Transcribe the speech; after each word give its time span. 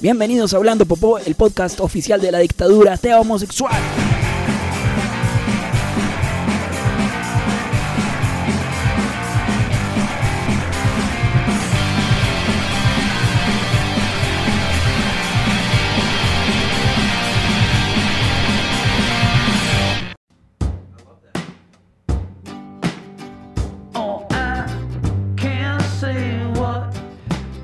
Bienvenidos 0.00 0.54
a 0.54 0.56
Hablando 0.56 0.86
Popó, 0.86 1.18
el 1.18 1.34
podcast 1.34 1.78
oficial 1.80 2.22
de 2.22 2.32
la 2.32 2.38
dictadura 2.38 2.94
atea 2.94 3.20
homosexual. 3.20 3.99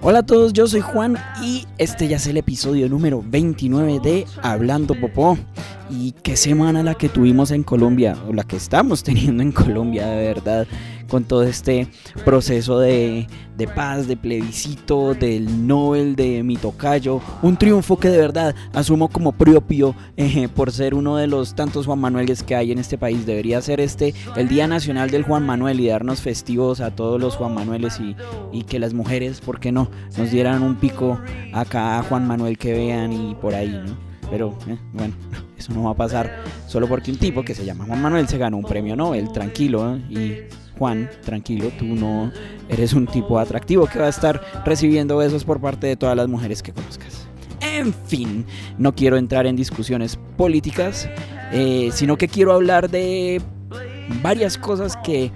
Hola 0.08 0.20
a 0.20 0.22
todos, 0.22 0.52
yo 0.52 0.68
soy 0.68 0.82
Juan 0.82 1.16
y 1.42 1.66
este 1.78 2.06
ya 2.06 2.18
es 2.18 2.28
el 2.28 2.36
episodio 2.36 2.88
número 2.88 3.24
29 3.26 3.98
de 3.98 4.24
Hablando 4.40 4.94
Popó. 4.94 5.36
Y 5.90 6.12
qué 6.22 6.36
semana 6.36 6.84
la 6.84 6.94
que 6.94 7.08
tuvimos 7.08 7.50
en 7.50 7.64
Colombia, 7.64 8.16
o 8.28 8.32
la 8.32 8.44
que 8.44 8.54
estamos 8.54 9.02
teniendo 9.02 9.42
en 9.42 9.50
Colombia, 9.50 10.06
de 10.06 10.28
verdad, 10.28 10.68
con 11.08 11.24
todo 11.24 11.42
este 11.42 11.88
proceso 12.24 12.78
de, 12.78 13.26
paz, 13.74 14.08
de 14.08 14.16
plebiscito, 14.16 15.14
del 15.14 15.66
Nobel, 15.66 16.16
de 16.16 16.42
mi 16.42 16.56
tocayo. 16.56 17.20
Un 17.42 17.56
triunfo 17.56 17.98
que 17.98 18.08
de 18.08 18.18
verdad 18.18 18.54
asumo 18.72 19.08
como 19.08 19.32
propio 19.32 19.94
eh, 20.16 20.48
por 20.48 20.72
ser 20.72 20.94
uno 20.94 21.16
de 21.16 21.26
los 21.26 21.54
tantos 21.54 21.86
Juan 21.86 21.98
Manueles 21.98 22.42
que 22.42 22.56
hay 22.56 22.72
en 22.72 22.78
este 22.78 22.98
país. 22.98 23.26
Debería 23.26 23.60
ser 23.62 23.80
este 23.80 24.14
el 24.36 24.48
Día 24.48 24.66
Nacional 24.66 25.10
del 25.10 25.22
Juan 25.22 25.44
Manuel 25.44 25.80
y 25.80 25.88
darnos 25.88 26.20
festivos 26.20 26.80
a 26.80 26.90
todos 26.90 27.20
los 27.20 27.36
Juan 27.36 27.54
Manueles 27.54 28.00
y, 28.00 28.16
y 28.52 28.64
que 28.64 28.78
las 28.78 28.94
mujeres, 28.94 29.40
¿por 29.40 29.60
qué 29.60 29.72
no?, 29.72 29.90
nos 30.16 30.30
dieran 30.30 30.62
un 30.62 30.76
pico 30.76 31.20
acá 31.52 31.98
a 31.98 32.02
Juan 32.02 32.26
Manuel 32.26 32.58
que 32.58 32.72
vean 32.72 33.12
y 33.12 33.34
por 33.34 33.54
ahí, 33.54 33.68
¿no? 33.68 34.05
Pero 34.30 34.56
eh, 34.66 34.76
bueno, 34.92 35.14
eso 35.58 35.72
no 35.72 35.84
va 35.84 35.90
a 35.90 35.94
pasar 35.94 36.42
solo 36.66 36.88
porque 36.88 37.10
un 37.10 37.18
tipo 37.18 37.42
que 37.44 37.54
se 37.54 37.64
llama 37.64 37.84
Juan 37.84 38.02
Manuel 38.02 38.28
se 38.28 38.38
ganó 38.38 38.56
un 38.56 38.64
premio 38.64 38.96
Nobel, 38.96 39.30
tranquilo. 39.32 39.96
¿eh? 39.96 40.00
Y 40.10 40.78
Juan, 40.78 41.08
tranquilo, 41.24 41.70
tú 41.78 41.84
no 41.84 42.30
eres 42.68 42.92
un 42.92 43.06
tipo 43.06 43.38
atractivo 43.38 43.86
que 43.86 43.98
va 43.98 44.06
a 44.06 44.10
estar 44.10 44.42
recibiendo 44.64 45.16
besos 45.16 45.44
por 45.44 45.60
parte 45.60 45.86
de 45.86 45.96
todas 45.96 46.16
las 46.16 46.28
mujeres 46.28 46.62
que 46.62 46.72
conozcas. 46.72 47.26
En 47.60 47.92
fin, 47.92 48.44
no 48.78 48.94
quiero 48.94 49.16
entrar 49.16 49.46
en 49.46 49.56
discusiones 49.56 50.18
políticas, 50.36 51.08
eh, 51.52 51.90
sino 51.92 52.16
que 52.18 52.28
quiero 52.28 52.52
hablar 52.52 52.90
de 52.90 53.40
varias 54.22 54.58
cosas 54.58 54.96
que 54.98 55.30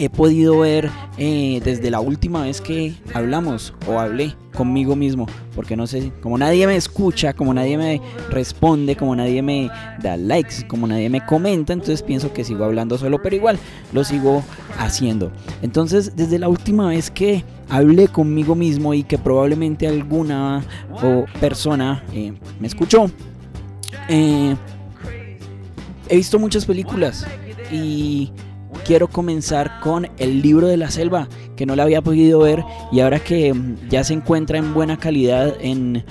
he 0.00 0.08
podido 0.08 0.60
ver 0.60 0.88
eh, 1.18 1.60
desde 1.62 1.90
la 1.90 2.00
última 2.00 2.44
vez 2.44 2.62
que 2.62 2.94
hablamos 3.12 3.74
o 3.86 3.98
hablé 4.00 4.34
conmigo 4.54 4.96
mismo, 4.96 5.26
porque 5.54 5.76
no 5.76 5.86
sé, 5.86 6.10
como 6.22 6.38
nadie 6.38 6.66
me 6.66 6.74
escucha, 6.74 7.34
como 7.34 7.52
nadie 7.52 7.76
me 7.76 8.00
responde, 8.30 8.96
como 8.96 9.14
nadie 9.14 9.42
me 9.42 9.70
da 10.02 10.16
likes, 10.16 10.66
como 10.66 10.86
nadie 10.86 11.10
me 11.10 11.24
comenta, 11.26 11.74
entonces 11.74 12.02
pienso 12.02 12.32
que 12.32 12.44
sigo 12.44 12.64
hablando 12.64 12.96
solo, 12.96 13.20
pero 13.20 13.36
igual 13.36 13.58
lo 13.92 14.02
sigo 14.02 14.42
haciendo. 14.78 15.30
Entonces, 15.60 16.16
desde 16.16 16.38
la 16.38 16.48
última 16.48 16.88
vez 16.88 17.10
que 17.10 17.44
hablé 17.68 18.08
conmigo 18.08 18.54
mismo 18.54 18.94
y 18.94 19.02
que 19.02 19.18
probablemente 19.18 19.86
alguna 19.86 20.64
o 21.02 21.26
persona 21.40 22.02
eh, 22.14 22.32
me 22.58 22.66
escuchó, 22.66 23.10
eh, 24.08 24.56
he 26.08 26.16
visto 26.16 26.38
muchas 26.38 26.64
películas 26.64 27.26
y 27.70 28.32
quiero 28.90 29.06
comenzar 29.06 29.78
con 29.78 30.08
el 30.18 30.42
libro 30.42 30.66
de 30.66 30.76
la 30.76 30.90
selva, 30.90 31.28
que 31.54 31.64
no 31.64 31.76
la 31.76 31.84
había 31.84 32.02
podido 32.02 32.40
ver 32.40 32.64
y 32.90 32.98
ahora 32.98 33.20
que 33.20 33.54
mm, 33.54 33.88
ya 33.88 34.02
se 34.02 34.14
encuentra 34.14 34.58
en 34.58 34.74
buena 34.74 34.98
calidad 34.98 35.54
en, 35.60 36.04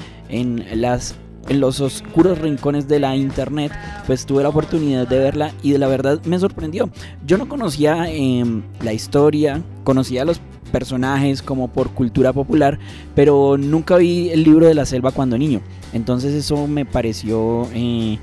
las 0.73 1.17
en 1.50 1.59
los 1.59 1.81
oscuros 1.81 2.38
rincones 2.38 2.88
de 2.88 3.02
la 3.02 3.17
internet, 3.17 3.73
pues 4.07 4.25
tuve 4.25 4.44
la 4.44 4.50
oportunidad 4.50 5.05
de 5.09 5.19
verla 5.19 5.52
y 5.61 5.73
de 5.73 5.77
la 5.77 5.88
verdad 5.88 6.22
me 6.23 6.39
sorprendió. 6.39 6.89
Yo 7.25 7.38
no 7.38 7.50
conocía 7.50 8.09
em, 8.09 8.63
la 8.81 8.94
historia, 8.94 9.61
conocía 9.84 10.23
los 10.23 10.40
personajes 10.72 11.41
como 11.41 11.67
por 11.67 11.90
cultura 11.90 12.31
popular, 12.31 12.79
pero 13.13 13.57
nunca 13.57 13.97
vi 13.97 14.29
el 14.29 14.46
libro 14.46 14.67
de 14.67 14.73
la 14.73 14.85
selva 14.85 15.11
cuando 15.11 15.38
niño. 15.38 15.59
Entonces 15.91 16.34
eso 16.34 16.66
me 16.66 16.85
pareció 16.85 17.67
eh, 17.73 18.19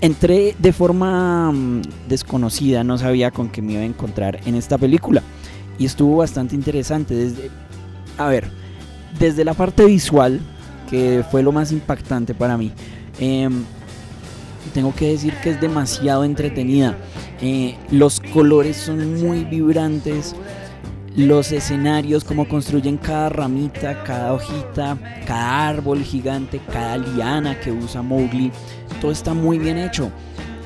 entré 0.00 0.54
de 0.58 0.72
forma 0.72 1.50
mm, 1.52 1.82
desconocida, 2.08 2.84
no 2.84 2.98
sabía 2.98 3.30
con 3.30 3.48
qué 3.48 3.62
me 3.62 3.72
iba 3.72 3.82
a 3.82 3.86
encontrar 3.86 4.40
en 4.46 4.54
esta 4.54 4.78
película. 4.78 5.22
Y 5.78 5.86
estuvo 5.86 6.18
bastante 6.18 6.54
interesante. 6.54 7.14
Desde, 7.14 7.50
a 8.18 8.28
ver, 8.28 8.48
desde 9.18 9.44
la 9.44 9.54
parte 9.54 9.84
visual, 9.84 10.40
que 10.88 11.24
fue 11.30 11.42
lo 11.42 11.52
más 11.52 11.72
impactante 11.72 12.34
para 12.34 12.56
mí, 12.56 12.72
em, 13.18 13.64
tengo 14.72 14.94
que 14.94 15.08
decir 15.08 15.34
que 15.42 15.50
es 15.50 15.60
demasiado 15.60 16.24
entretenida. 16.24 16.96
Eh, 17.40 17.76
los 17.90 18.20
colores 18.20 18.76
son 18.76 19.20
muy 19.20 19.44
vibrantes. 19.44 20.34
Los 21.16 21.52
escenarios, 21.52 22.24
como 22.24 22.48
construyen 22.48 22.96
cada 22.96 23.28
ramita, 23.28 24.02
cada 24.02 24.32
hojita, 24.32 24.98
cada 25.26 25.68
árbol 25.68 26.02
gigante, 26.02 26.60
cada 26.72 26.98
liana 26.98 27.60
que 27.60 27.70
usa 27.70 28.02
Mowgli 28.02 28.50
todo 28.94 29.10
está 29.10 29.34
muy 29.34 29.58
bien 29.58 29.78
hecho. 29.78 30.10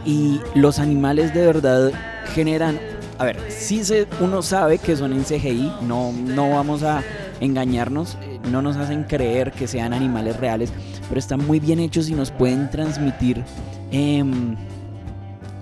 Y 0.04 0.40
los 0.54 0.78
animales 0.78 1.34
de 1.34 1.46
verdad 1.46 1.92
generan, 2.34 2.78
a 3.18 3.24
ver, 3.24 3.38
si 3.48 3.84
se, 3.84 4.06
uno 4.20 4.42
sabe 4.42 4.78
que 4.78 4.96
son 4.96 5.12
en 5.12 5.24
CGI, 5.24 5.72
no, 5.82 6.12
no 6.12 6.50
vamos 6.50 6.82
a 6.82 7.02
engañarnos, 7.40 8.16
eh, 8.22 8.40
no 8.50 8.62
nos 8.62 8.76
hacen 8.76 9.04
creer 9.04 9.52
que 9.52 9.66
sean 9.66 9.92
animales 9.92 10.36
reales, 10.38 10.72
pero 11.08 11.18
están 11.18 11.46
muy 11.46 11.60
bien 11.60 11.78
hechos 11.78 12.08
y 12.08 12.14
nos 12.14 12.30
pueden 12.30 12.70
transmitir, 12.70 13.44
em, 13.90 14.56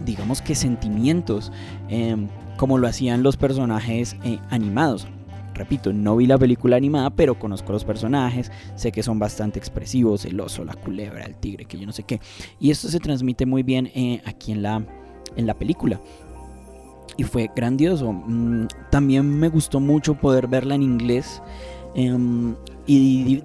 digamos 0.04 0.40
que 0.42 0.54
sentimientos, 0.54 1.52
em, 1.88 2.28
como 2.56 2.78
lo 2.78 2.86
hacían 2.86 3.22
los 3.22 3.36
personajes 3.36 4.16
eh, 4.24 4.38
animados 4.50 5.06
repito, 5.56 5.92
no 5.92 6.16
vi 6.16 6.26
la 6.26 6.38
película 6.38 6.76
animada, 6.76 7.10
pero 7.10 7.38
conozco 7.38 7.72
los 7.72 7.84
personajes, 7.84 8.52
sé 8.74 8.92
que 8.92 9.02
son 9.02 9.18
bastante 9.18 9.58
expresivos, 9.58 10.24
el 10.24 10.38
oso, 10.40 10.64
la 10.64 10.74
culebra, 10.74 11.24
el 11.24 11.34
tigre, 11.34 11.64
que 11.64 11.78
yo 11.78 11.86
no 11.86 11.92
sé 11.92 12.04
qué. 12.04 12.20
Y 12.60 12.70
esto 12.70 12.88
se 12.88 13.00
transmite 13.00 13.46
muy 13.46 13.62
bien 13.62 13.90
eh, 13.94 14.22
aquí 14.24 14.52
en 14.52 14.62
la, 14.62 14.84
en 15.36 15.46
la 15.46 15.54
película. 15.54 16.00
Y 17.16 17.24
fue 17.24 17.50
grandioso. 17.54 18.12
Mm, 18.12 18.66
también 18.90 19.28
me 19.28 19.48
gustó 19.48 19.80
mucho 19.80 20.14
poder 20.14 20.46
verla 20.46 20.74
en 20.74 20.82
inglés. 20.82 21.42
Em, 21.94 22.54
y 22.86 23.42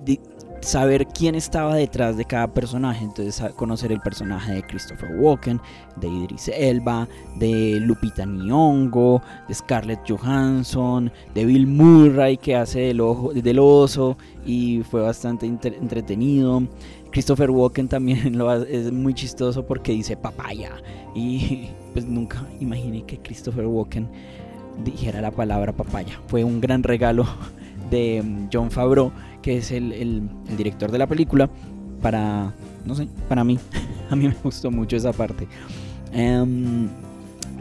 saber 0.62 1.08
quién 1.08 1.36
estaba 1.36 1.76
detrás 1.76 2.18
de 2.18 2.26
cada 2.26 2.48
personaje. 2.48 3.04
Entonces, 3.04 3.44
conocer 3.56 3.92
el 3.92 4.00
personaje 4.00 4.54
de 4.54 4.64
Christopher 4.64 5.16
Walken, 5.18 5.60
de 5.98 6.08
Idris 6.08 6.50
Elba, 6.54 7.08
de 7.38 7.80
Lupita 7.82 8.26
Nyong'o, 8.26 9.22
de 9.48 9.54
Scarlett 9.54 10.02
Johansson, 10.08 11.12
de 11.34 11.46
Bill 11.46 11.68
Murray 11.68 12.38
que 12.38 12.56
hace 12.56 12.80
del, 12.80 13.02
del 13.36 13.60
oso 13.60 14.18
y 14.46 14.84
fue 14.84 15.02
bastante 15.02 15.46
entretenido. 15.46 16.64
Christopher 17.12 17.52
Walken 17.52 17.88
también 17.88 18.38
lo 18.38 18.52
es 18.54 18.92
muy 18.92 19.14
chistoso 19.14 19.66
porque 19.66 19.92
dice 19.92 20.16
papaya 20.16 20.72
y 21.14 21.70
pues 21.94 22.06
nunca 22.06 22.46
imaginé 22.60 23.04
que 23.04 23.18
Christopher 23.20 23.68
Walken 23.68 24.08
dijera 24.84 25.22
la 25.22 25.32
palabra 25.32 25.74
papaya. 25.74 26.20
Fue 26.28 26.44
un 26.44 26.62
gran 26.62 26.84
regalo 26.84 27.26
de 27.90 28.22
mm, 28.24 28.50
John 28.52 28.72
Favreau 28.72 29.12
que 29.42 29.58
es 29.58 29.72
el, 29.72 30.30
director 30.58 30.92
de 30.92 30.98
la 30.98 31.08
película, 31.08 31.50
para, 32.02 32.54
no 32.86 32.96
sé, 32.96 33.08
para 33.28 33.44
mí, 33.44 33.60
a 34.10 34.16
mí 34.16 34.28
me 34.28 34.36
gustó 34.44 34.72
mucho 34.72 34.96
esa 34.96 35.14
parte. 35.14 35.48
Em, 36.14 36.90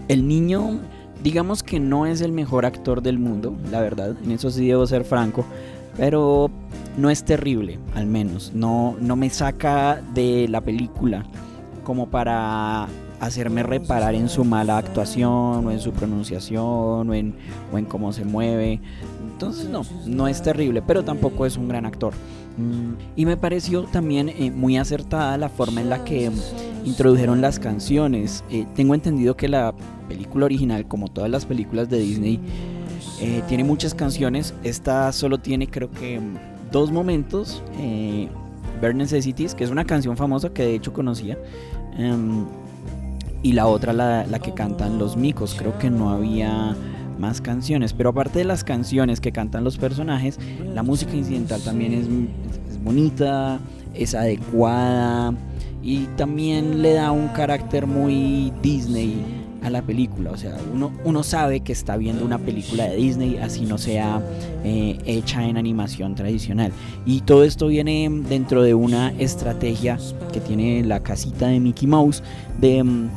el 0.09 0.27
niño, 0.27 0.81
digamos 1.23 1.63
que 1.63 1.79
no 1.81 2.07
es 2.07 2.21
el 2.21 2.33
mejor 2.33 2.67
actor 2.67 3.03
del 3.03 3.19
mundo, 3.19 3.57
la 3.71 3.81
verdad, 3.81 4.17
en 4.23 4.33
eso 4.33 4.51
sí 4.51 4.67
debo 4.67 4.87
ser 4.87 5.05
franco, 5.05 5.45
pero 5.97 6.51
no 6.97 7.11
es 7.11 7.25
terrible, 7.25 7.79
al 7.95 8.07
menos, 8.07 8.53
no, 8.55 8.97
no 9.01 9.17
me 9.17 9.31
saca 9.31 10.03
de 10.15 10.49
la 10.49 10.61
película 10.61 11.25
como 11.85 12.09
para 12.09 12.89
hacerme 13.21 13.63
reparar 13.63 14.15
en 14.15 14.29
su 14.29 14.45
mala 14.45 14.79
actuación 14.79 15.67
o 15.67 15.71
en 15.71 15.79
su 15.79 15.93
pronunciación 15.93 17.11
o 17.11 17.15
en, 17.15 17.35
o 17.73 17.79
en 17.79 17.85
cómo 17.85 18.13
se 18.13 18.25
mueve. 18.25 18.81
Entonces 19.33 19.69
no, 19.69 19.83
no 20.07 20.29
es 20.29 20.43
terrible, 20.43 20.83
pero 20.83 21.05
tampoco 21.05 21.47
es 21.47 21.57
un 21.57 21.69
gran 21.69 21.87
actor. 21.87 22.13
Mm, 22.57 22.95
y 23.17 23.27
me 23.27 23.37
pareció 23.37 23.85
también 23.85 24.29
eh, 24.29 24.51
muy 24.51 24.77
acertada 24.77 25.37
la 25.39 25.49
forma 25.49 25.81
en 25.81 25.91
la 25.91 26.05
que 26.05 26.31
introdujeron 26.85 27.41
las 27.41 27.59
canciones. 27.59 28.45
Eh, 28.51 28.67
tengo 28.75 28.95
entendido 28.95 29.37
que 29.37 29.49
la 29.49 29.75
película 30.09 30.47
original, 30.47 30.87
como 30.89 31.09
todas 31.09 31.31
las 31.31 31.47
películas 31.47 31.89
de 31.89 31.99
Disney, 31.99 32.41
eh, 33.21 33.43
tiene 33.49 33.65
muchas 33.65 33.95
canciones. 33.95 34.55
Esta 34.65 35.13
solo 35.13 35.39
tiene 35.39 35.69
creo 35.69 35.91
que 35.91 36.21
dos 36.73 36.91
momentos. 36.91 37.63
Eh, 37.79 38.29
Bare 38.81 38.95
Necessities, 38.95 39.55
que 39.55 39.65
es 39.65 39.71
una 39.71 39.85
canción 39.85 40.17
famosa 40.17 40.51
que 40.51 40.63
de 40.63 40.75
hecho 40.75 40.93
conocía. 40.93 41.39
Em, 41.99 42.47
y 43.43 43.53
la 43.53 43.67
otra 43.67 43.93
la, 43.93 44.27
la 44.27 44.39
que 44.39 44.53
cantan 44.53 44.99
los 44.99 45.17
micos. 45.17 45.55
Creo 45.59 45.79
que 45.79 45.91
no 45.91 46.11
había 46.11 46.77
más 47.21 47.41
canciones. 47.41 47.93
Pero 47.93 48.11
aparte 48.11 48.41
de 48.41 48.45
las 48.45 48.65
canciones 48.65 49.21
que 49.21 49.31
cantan 49.31 49.63
los 49.63 49.79
personajes, 49.79 50.39
la 50.75 50.83
música 50.83 51.15
incidental 51.15 51.61
también 51.61 51.93
es, 51.93 52.07
es 52.71 52.83
bonita, 52.83 53.61
es 53.95 54.15
adecuada 54.15 55.35
y 55.83 56.07
también 56.17 56.83
le 56.83 56.95
da 56.95 57.13
un 57.13 57.29
carácter 57.29 57.87
muy 57.87 58.53
Disney 58.63 59.23
a 59.63 59.71
la 59.71 59.83
película. 59.83 60.31
O 60.31 60.37
sea, 60.37 60.57
uno, 60.73 60.91
uno 61.05 61.23
sabe 61.23 61.61
que 61.61 61.73
está 61.73 61.97
viendo 61.97 62.25
una 62.25 62.39
película 62.39 62.85
de 62.85 62.97
Disney, 62.97 63.37
así 63.39 63.67
no 63.67 63.79
sea 63.79 64.23
eh, 64.65 64.99
hecha 65.05 65.47
en 65.47 65.57
animación 65.57 66.15
tradicional. 66.15 66.73
Y 67.05 67.21
todo 67.21 67.45
esto 67.45 67.67
viene 67.67 68.09
dentro 68.29 68.63
de 68.63 68.75
una 68.75 69.13
estrategia 69.19 69.99
que 70.33 70.41
tiene 70.41 70.83
la 70.85 71.01
casita 71.01 71.49
de 71.49 71.61
Mickey 71.61 71.87
Mouse 71.87 72.23
de 72.59 72.83
mm, 72.83 73.11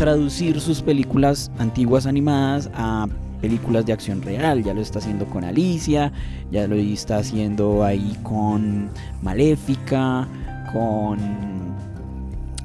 traducir 0.00 0.62
sus 0.62 0.80
películas 0.80 1.50
antiguas 1.58 2.06
animadas 2.06 2.70
a 2.72 3.06
películas 3.42 3.84
de 3.84 3.92
acción 3.92 4.22
real. 4.22 4.64
Ya 4.64 4.72
lo 4.72 4.80
está 4.80 4.98
haciendo 4.98 5.26
con 5.26 5.44
Alicia, 5.44 6.10
ya 6.50 6.66
lo 6.66 6.74
está 6.76 7.18
haciendo 7.18 7.84
ahí 7.84 8.16
con 8.22 8.88
Maléfica, 9.20 10.26
con 10.72 11.18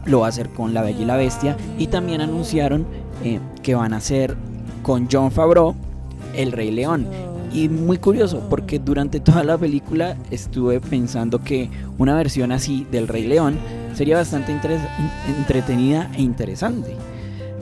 lo 0.05 0.21
va 0.21 0.27
a 0.27 0.29
hacer 0.29 0.47
con 0.51 0.73
La 0.73 0.81
Bella 0.81 1.01
y 1.01 1.03
la 1.03 1.17
Bestia 1.17 1.57
y 1.77 1.87
también 1.87 2.21
anunciaron 2.21 2.85
eh, 3.21 3.41
que 3.61 3.75
van 3.75 3.93
a 3.93 3.97
hacer 3.97 4.37
con 4.81 5.09
John 5.11 5.29
Favreau 5.29 5.75
El 6.35 6.53
Rey 6.53 6.71
León. 6.71 7.05
Y 7.51 7.67
muy 7.67 7.97
curioso 7.97 8.47
porque 8.49 8.79
durante 8.79 9.19
toda 9.19 9.43
la 9.43 9.57
película 9.57 10.15
estuve 10.31 10.79
pensando 10.79 11.43
que 11.43 11.69
una 11.97 12.15
versión 12.15 12.53
así 12.53 12.87
del 12.93 13.09
Rey 13.09 13.27
León 13.27 13.57
sería 13.93 14.15
bastante 14.15 14.57
entretenida 15.37 16.09
e 16.15 16.21
interesante. 16.21 16.95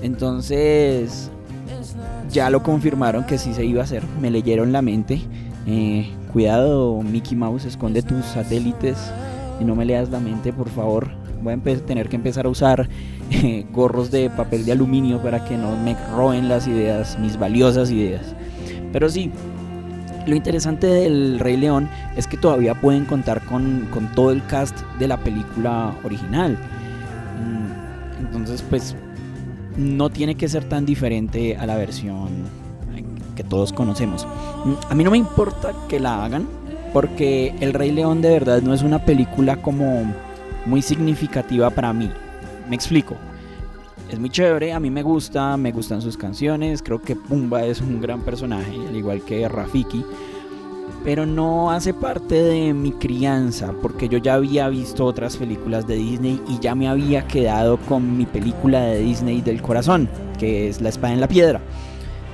Entonces 0.04 1.32
ya 2.30 2.52
lo 2.52 2.62
confirmaron 2.62 3.26
que 3.26 3.40
sí 3.40 3.56
se 3.56 3.66
iba 3.66 3.82
a 3.82 3.86
hacer. 3.86 4.04
Me 4.22 4.30
leyeron 4.30 4.72
la 4.72 4.84
mente. 4.84 5.22
Eh, 5.66 6.12
cuidado 6.32 7.02
Mickey 7.02 7.36
Mouse, 7.36 7.66
esconde 7.66 8.04
tus 8.04 8.24
satélites 8.26 8.98
y 9.60 9.64
no 9.64 9.76
me 9.76 9.86
leas 9.86 10.10
la 10.10 10.20
mente, 10.20 10.54
por 10.54 10.70
favor 10.70 11.24
voy 11.44 11.54
a 11.54 11.86
tener 11.86 12.10
que 12.10 12.16
empezar 12.16 12.46
a 12.46 12.50
usar 12.50 12.88
eh, 13.30 13.66
gorros 13.72 14.10
de 14.12 14.30
papel 14.30 14.66
de 14.66 14.72
aluminio 14.72 15.22
para 15.22 15.44
que 15.46 15.58
no 15.58 15.76
me 15.78 15.96
roben 16.16 16.48
las 16.48 16.68
ideas, 16.68 17.20
mis 17.20 17.38
valiosas 17.38 17.92
ideas. 17.92 18.34
Pero 18.92 19.10
sí, 19.10 19.32
lo 20.26 20.36
interesante 20.36 20.88
del 20.88 21.40
Rey 21.40 21.58
León 21.58 21.90
es 22.16 22.28
que 22.28 22.38
todavía 22.38 22.80
pueden 22.80 23.06
contar 23.06 23.44
con, 23.46 23.88
con 23.92 24.12
todo 24.14 24.32
el 24.32 24.46
cast 24.46 24.80
de 25.00 25.08
la 25.08 25.18
película 25.18 25.94
original. 26.04 26.58
Mm, 27.42 28.26
entonces, 28.26 28.64
pues, 28.70 28.96
no 29.78 30.10
tiene 30.10 30.36
que 30.36 30.48
ser 30.48 30.64
tan 30.66 30.86
diferente 30.86 31.58
a 31.58 31.66
la 31.66 31.76
versión 31.76 32.30
que 33.36 33.44
todos 33.44 33.74
conocemos. 33.74 34.28
A 34.90 34.96
mí 34.96 35.04
no 35.04 35.12
me 35.12 35.18
importa 35.18 35.74
que 35.88 36.00
la 36.00 36.24
hagan, 36.24 36.48
porque 36.94 37.56
El 37.60 37.74
Rey 37.74 37.92
León 37.92 38.22
de 38.22 38.30
verdad 38.30 38.62
no 38.62 38.74
es 38.74 38.84
una 38.84 39.04
película 39.04 39.58
como 39.62 40.14
muy 40.66 40.82
significativa 40.82 41.70
para 41.70 41.94
mí. 41.94 42.10
Me 42.70 42.76
explico. 42.76 43.16
Es 44.12 44.20
muy 44.20 44.30
chévere, 44.30 44.74
a 44.74 44.80
mí 44.80 44.92
me 44.92 45.02
gusta, 45.02 45.58
me 45.58 45.72
gustan 45.72 46.02
sus 46.02 46.18
canciones, 46.18 46.84
creo 46.84 47.02
que 47.02 47.16
Pumba 47.16 47.66
es 47.66 47.82
un 47.82 48.00
gran 48.00 48.22
personaje, 48.22 48.76
al 48.88 48.96
igual 48.96 49.24
que 49.24 49.48
Rafiki, 49.50 50.06
pero 51.04 51.26
no 51.26 51.72
hace 51.72 51.94
parte 51.94 52.42
de 52.42 52.74
mi 52.74 52.92
crianza, 52.94 53.74
porque 53.82 54.08
yo 54.08 54.18
ya 54.20 54.36
había 54.36 54.70
visto 54.70 55.06
otras 55.06 55.38
películas 55.38 55.86
de 55.86 55.96
Disney 55.96 56.42
y 56.48 56.60
ya 56.60 56.76
me 56.76 56.88
había 56.88 57.28
quedado 57.28 57.78
con 57.78 58.18
mi 58.18 58.26
película 58.26 58.82
de 58.82 59.00
Disney 59.00 59.42
del 59.42 59.62
corazón, 59.62 60.10
que 60.40 60.70
es 60.70 60.82
La 60.82 60.90
espada 60.90 61.14
en 61.14 61.22
la 61.22 61.28
piedra. 61.28 61.60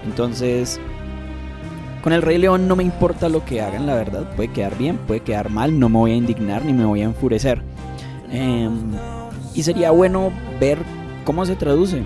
Entonces, 0.05 0.79
con 2.03 2.13
el 2.13 2.21
Rey 2.21 2.37
León 2.37 2.67
no 2.67 2.75
me 2.75 2.83
importa 2.83 3.27
lo 3.27 3.43
que 3.43 3.61
hagan, 3.61 3.87
la 3.87 3.95
verdad, 3.95 4.29
puede 4.35 4.51
quedar 4.51 4.77
bien, 4.77 4.97
puede 4.97 5.21
quedar 5.21 5.49
mal, 5.49 5.79
no 5.79 5.89
me 5.89 5.97
voy 5.97 6.11
a 6.11 6.15
indignar 6.15 6.63
ni 6.63 6.73
me 6.73 6.85
voy 6.85 7.01
a 7.01 7.05
enfurecer. 7.05 7.61
Em, 8.31 8.91
y 9.55 9.63
sería 9.63 9.91
bueno 9.91 10.31
ver 10.59 10.77
cómo 11.25 11.45
se 11.45 11.55
traduce. 11.55 12.03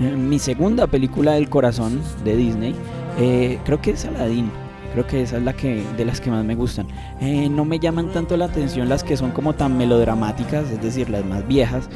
mi 0.00 0.40
segunda 0.40 0.88
película 0.88 1.34
del 1.34 1.48
corazón 1.48 2.00
de 2.24 2.34
Disney, 2.34 2.74
eh, 3.16 3.60
creo 3.64 3.80
que 3.80 3.92
es 3.92 4.04
Aladdin. 4.04 4.50
Creo 4.94 5.06
que 5.06 5.22
esa 5.22 5.36
es 5.36 5.42
la 5.42 5.52
que 5.52 5.84
de 5.96 6.04
las 6.04 6.20
que 6.20 6.30
más 6.30 6.44
me 6.44 6.54
gustan. 6.54 6.86
Eh, 7.20 7.48
no 7.48 7.64
me 7.64 7.78
llaman 7.78 8.10
tanto 8.12 8.36
la 8.36 8.46
atención 8.46 8.88
las 8.88 9.04
que 9.04 9.16
son 9.16 9.32
como 9.32 9.52
tan 9.52 9.76
melodramáticas, 9.76 10.70
es 10.70 10.80
decir, 10.80 11.10
las 11.10 11.24
más 11.24 11.46
viejas. 11.46 11.88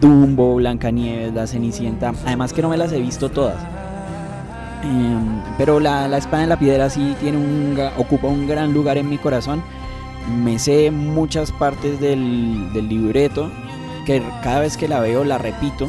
Dumbo, 0.00 0.54
Blancanieves, 0.54 1.34
La 1.34 1.46
Cenicienta. 1.46 2.12
Además 2.24 2.52
que 2.52 2.62
no 2.62 2.68
me 2.68 2.76
las 2.76 2.92
he 2.92 3.00
visto 3.00 3.30
todas. 3.30 3.56
Em, 4.82 5.40
pero 5.58 5.80
la, 5.80 6.06
la, 6.06 6.18
espada 6.18 6.42
en 6.42 6.50
la 6.50 6.58
piedra 6.58 6.90
sí 6.90 7.16
tiene 7.20 7.38
un, 7.38 7.76
ocupa 7.96 8.28
un 8.28 8.46
gran 8.46 8.72
lugar 8.72 8.98
en 8.98 9.08
mi 9.08 9.16
corazón 9.16 9.62
me 10.28 10.58
sé 10.58 10.90
muchas 10.90 11.52
partes 11.52 12.00
del, 12.00 12.72
libreto, 12.88 13.50
que 14.06 14.22
cada 14.42 14.60
vez 14.60 14.76
que 14.76 14.88
la 14.88 15.00
veo 15.00 15.24
la 15.24 15.38
repito, 15.38 15.88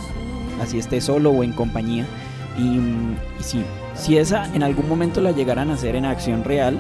así 0.62 0.78
esté 0.78 1.02
solo 1.02 1.32
o 1.32 1.44
en 1.44 1.54
compañía. 1.54 2.06
Y, 2.58 2.80
si, 3.42 3.64
si 3.96 4.18
esa 4.18 4.54
en 4.54 4.64
algún 4.64 4.88
momento 4.88 5.22
la 5.22 5.32
llegaran 5.32 5.70
a 5.70 5.74
hacer 5.74 5.96
en 5.96 6.06
acción 6.06 6.44
real, 6.44 6.78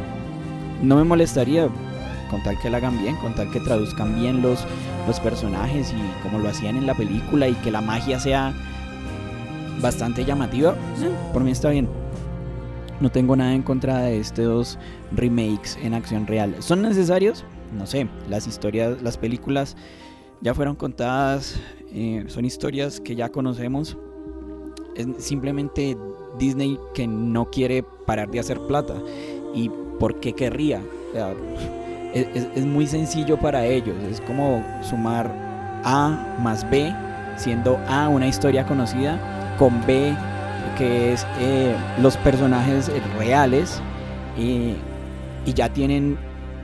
no 0.82 0.98
me 0.98 1.04
molestaría 1.04 1.70
con 2.30 2.44
tal 2.44 2.60
que 2.60 2.70
la 2.70 2.78
hagan 2.78 3.02
bien, 3.02 3.16
con 3.18 3.34
tal 3.34 3.52
que 3.52 3.60
traduzcan 3.60 4.16
bien 4.20 4.42
los, 4.42 4.66
los 5.08 5.20
personajes 5.20 5.94
y 5.94 6.24
como 6.24 6.40
lo 6.40 6.50
hacían 6.50 6.76
en 6.76 6.86
la 6.86 6.94
película 6.94 7.48
y 7.48 7.54
que 7.56 7.72
la 7.72 7.82
magia 7.82 8.20
sea 8.20 8.54
bastante 9.82 10.26
llamativa, 10.26 10.72
eh, 10.72 11.12
por 11.34 11.44
mí 11.44 11.52
está 11.52 11.70
bien. 11.70 11.88
No 13.00 13.12
tengo 13.12 13.36
nada 13.36 13.54
en 13.54 13.62
contra 13.62 14.00
de 14.00 14.20
estos 14.20 14.80
remakes 15.12 15.78
en 15.82 15.94
acción 15.94 16.28
real. 16.28 16.56
¿Son 16.60 16.82
necesarios? 16.82 17.44
No 17.78 17.86
sé, 17.86 18.08
las 18.30 18.48
historias, 18.48 19.02
las 19.02 19.18
películas 19.18 19.76
ya 20.42 20.54
fueron 20.54 20.76
contadas, 20.76 21.60
eh, 21.92 22.24
son 22.28 22.46
historias 22.46 23.00
que 23.02 23.16
ya 23.16 23.30
conocemos. 23.30 23.98
Simplemente 25.18 25.98
Disney 26.38 26.80
que 26.94 27.08
no 27.08 27.50
quiere 27.50 27.84
parar 28.06 28.30
de 28.30 28.40
hacer 28.40 28.60
plata. 28.68 28.96
¿Y 29.54 29.70
por 30.00 30.20
qué 30.20 30.34
querría? 30.34 30.82
es, 32.14 32.66
muy 32.66 32.88
sencillo 32.88 33.38
para 33.38 33.66
ellos. 33.66 33.96
Es 34.10 34.22
como 34.22 34.64
sumar 34.82 35.32
A 35.84 36.38
más 36.42 36.70
B, 36.70 36.94
siendo 37.38 37.78
A 37.88 38.10
una 38.10 38.28
historia 38.28 38.66
conocida, 38.66 39.56
con 39.58 39.86
B 39.86 40.16
que 40.78 41.14
es 41.14 41.26
eh, 41.40 41.74
los 42.02 42.18
personajes 42.18 42.92
reales 43.18 43.82
y 44.38 44.76
ya 45.54 45.72
tienen 45.72 46.18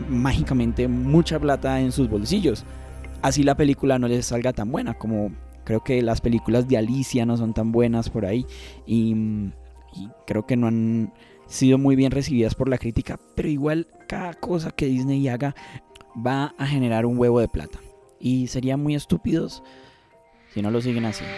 mágicamente 0.10 0.88
mucha 0.88 1.40
plata 1.40 1.80
en 1.80 1.92
sus 1.92 2.10
bolsillos. 2.10 2.66
Así 3.22 3.44
la 3.44 3.56
película 3.56 4.00
no 4.00 4.08
les 4.08 4.26
salga 4.26 4.54
tan 4.54 4.72
buena 4.72 4.96
como 4.96 5.32
creo 5.64 5.84
que 5.84 6.02
las 6.02 6.22
películas 6.22 6.68
de 6.68 6.78
Alicia 6.78 7.26
no 7.26 7.38
son 7.38 7.54
tan 7.54 7.72
buenas 7.72 8.10
por 8.10 8.26
ahí 8.26 8.46
y, 8.86 9.52
y 9.96 10.10
creo 10.26 10.46
que 10.46 10.58
no 10.58 10.68
han 10.68 11.14
sido 11.48 11.78
muy 11.78 11.96
bien 11.96 12.12
recibidas 12.12 12.56
por 12.56 12.70
la 12.70 12.78
crítica, 12.78 13.20
pero 13.36 13.50
igual 13.50 13.88
cada 14.08 14.34
cosa 14.34 14.72
que 14.72 14.86
Disney 14.86 15.28
haga 15.28 15.56
va 16.16 16.56
a 16.58 16.66
generar 16.66 17.06
un 17.06 17.18
huevo 17.18 17.40
de 17.40 17.48
plata 17.48 17.80
y 18.20 18.48
serían 18.48 18.82
muy 18.82 18.96
estúpidos 18.96 19.64
si 20.54 20.62
no 20.62 20.72
lo 20.72 20.82
siguen 20.82 21.06
haciendo. 21.06 21.36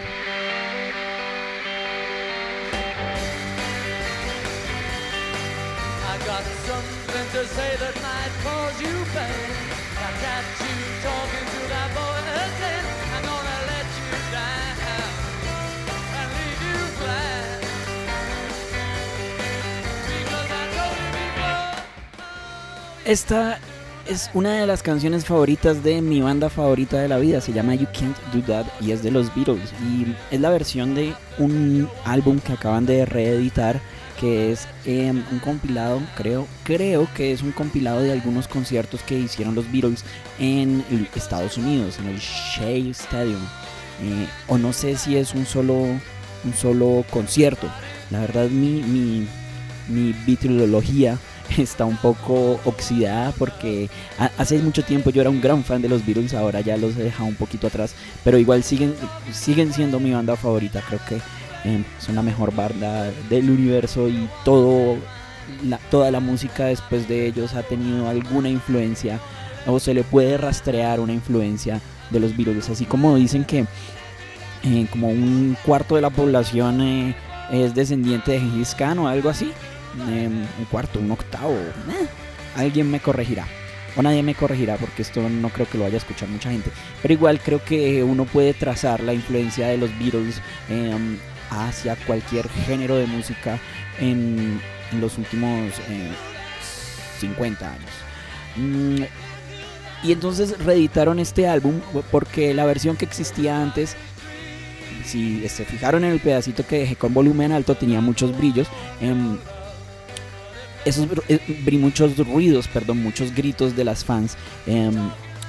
Esta 23.04 23.58
es 24.08 24.30
una 24.32 24.54
de 24.54 24.66
las 24.66 24.82
canciones 24.82 25.26
favoritas 25.26 25.84
de 25.84 26.00
mi 26.00 26.22
banda 26.22 26.48
favorita 26.48 26.98
de 26.98 27.08
la 27.08 27.18
vida, 27.18 27.42
se 27.42 27.52
llama 27.52 27.74
You 27.74 27.86
Can't 27.92 28.16
Do 28.32 28.40
That 28.46 28.64
y 28.80 28.92
es 28.92 29.02
de 29.02 29.10
los 29.10 29.34
Beatles 29.34 29.74
y 29.82 30.14
es 30.30 30.40
la 30.40 30.48
versión 30.48 30.94
de 30.94 31.12
un 31.36 31.86
álbum 32.06 32.40
que 32.40 32.54
acaban 32.54 32.86
de 32.86 33.04
reeditar 33.04 33.78
que 34.18 34.52
es 34.52 34.66
em, 34.86 35.22
un 35.30 35.38
compilado, 35.38 36.00
creo, 36.16 36.46
creo 36.62 37.06
que 37.14 37.32
es 37.32 37.42
un 37.42 37.52
compilado 37.52 38.00
de 38.00 38.12
algunos 38.12 38.48
conciertos 38.48 39.02
que 39.02 39.18
hicieron 39.18 39.54
los 39.54 39.70
Beatles 39.70 40.02
en 40.38 40.82
Estados 41.14 41.58
Unidos, 41.58 41.98
en 41.98 42.06
el 42.06 42.18
Shea 42.18 42.90
Stadium. 42.92 43.42
Eh, 44.02 44.26
o 44.48 44.56
no 44.56 44.72
sé 44.72 44.96
si 44.96 45.18
es 45.18 45.34
un 45.34 45.44
solo, 45.44 45.74
un 45.74 46.54
solo 46.58 47.04
concierto. 47.10 47.68
La 48.10 48.20
verdad 48.20 48.48
mi, 48.48 48.82
mi, 48.82 49.26
mi 49.88 50.14
está 51.58 51.84
un 51.84 51.96
poco 51.96 52.60
oxidada 52.64 53.32
porque 53.32 53.88
hace 54.38 54.58
mucho 54.58 54.82
tiempo 54.82 55.10
yo 55.10 55.20
era 55.20 55.30
un 55.30 55.40
gran 55.40 55.64
fan 55.64 55.82
de 55.82 55.88
los 55.88 56.04
Beatles, 56.04 56.34
ahora 56.34 56.60
ya 56.60 56.76
los 56.76 56.96
he 56.96 57.04
dejado 57.04 57.28
un 57.28 57.34
poquito 57.34 57.66
atrás, 57.66 57.94
pero 58.22 58.38
igual 58.38 58.62
siguen, 58.62 58.94
siguen 59.32 59.72
siendo 59.72 60.00
mi 60.00 60.12
banda 60.12 60.36
favorita, 60.36 60.82
creo 60.86 61.00
que 61.08 61.20
son 61.98 62.14
la 62.14 62.22
mejor 62.22 62.54
banda 62.54 63.10
del 63.30 63.50
universo 63.50 64.08
y 64.08 64.28
todo 64.44 64.98
la, 65.62 65.78
toda 65.90 66.10
la 66.10 66.20
música 66.20 66.66
después 66.66 67.08
de 67.08 67.26
ellos 67.26 67.54
ha 67.54 67.62
tenido 67.62 68.08
alguna 68.08 68.48
influencia 68.48 69.18
o 69.66 69.80
se 69.80 69.94
le 69.94 70.02
puede 70.02 70.36
rastrear 70.36 71.00
una 71.00 71.12
influencia 71.12 71.80
de 72.10 72.20
los 72.20 72.36
Beatles, 72.36 72.68
así 72.68 72.84
como 72.84 73.16
dicen 73.16 73.44
que 73.44 73.64
eh, 74.62 74.86
como 74.90 75.08
un 75.08 75.56
cuarto 75.64 75.94
de 75.94 76.02
la 76.02 76.10
población 76.10 76.80
eh, 76.80 77.16
es 77.50 77.74
descendiente 77.74 78.32
de 78.32 78.40
Gengis 78.40 78.74
Khan 78.74 78.98
o 78.98 79.08
algo 79.08 79.30
así, 79.30 79.52
un 79.98 80.66
cuarto, 80.70 80.98
un 80.98 81.10
octavo, 81.10 81.54
eh, 81.54 82.06
alguien 82.56 82.90
me 82.90 83.00
corregirá. 83.00 83.46
O 83.96 84.02
nadie 84.02 84.22
me 84.22 84.34
corregirá 84.34 84.76
porque 84.76 85.02
esto 85.02 85.28
no 85.28 85.50
creo 85.50 85.68
que 85.68 85.78
lo 85.78 85.84
vaya 85.84 85.94
a 85.94 85.98
escuchar 85.98 86.28
mucha 86.28 86.50
gente. 86.50 86.70
Pero 87.00 87.14
igual 87.14 87.40
creo 87.40 87.62
que 87.64 88.02
uno 88.02 88.24
puede 88.24 88.52
trazar 88.52 89.00
la 89.00 89.14
influencia 89.14 89.68
de 89.68 89.78
los 89.78 89.96
Beatles 89.98 90.40
em, 90.68 91.18
hacia 91.50 91.94
cualquier 91.96 92.48
género 92.48 92.96
de 92.96 93.06
música 93.06 93.58
en, 94.00 94.60
los 95.00 95.18
últimos 95.18 95.72
50 97.20 97.68
años. 97.68 97.90
Mm, 98.56 99.02
y 100.04 100.12
entonces 100.12 100.58
reeditaron 100.58 101.18
este 101.18 101.48
álbum 101.48 101.80
porque 102.10 102.52
la 102.52 102.64
versión 102.64 102.96
que 102.96 103.04
existía 103.04 103.60
antes, 103.60 103.96
si 105.04 105.48
se 105.48 105.64
fijaron 105.64 106.04
en 106.04 106.12
el 106.12 106.20
pedacito 106.20 106.66
que 106.66 106.80
dejé 106.80 106.96
con 106.96 107.14
volumen 107.14 107.52
alto, 107.52 107.74
tenía 107.74 108.00
muchos 108.00 108.36
brillos. 108.36 108.68
Em, 109.00 109.38
esos 110.84 111.08
eh, 111.28 111.40
muchos 111.72 112.16
ruidos, 112.18 112.68
perdón, 112.68 113.02
muchos 113.02 113.34
gritos 113.34 113.76
de 113.76 113.84
las 113.84 114.04
fans. 114.04 114.36
Em, 114.66 114.94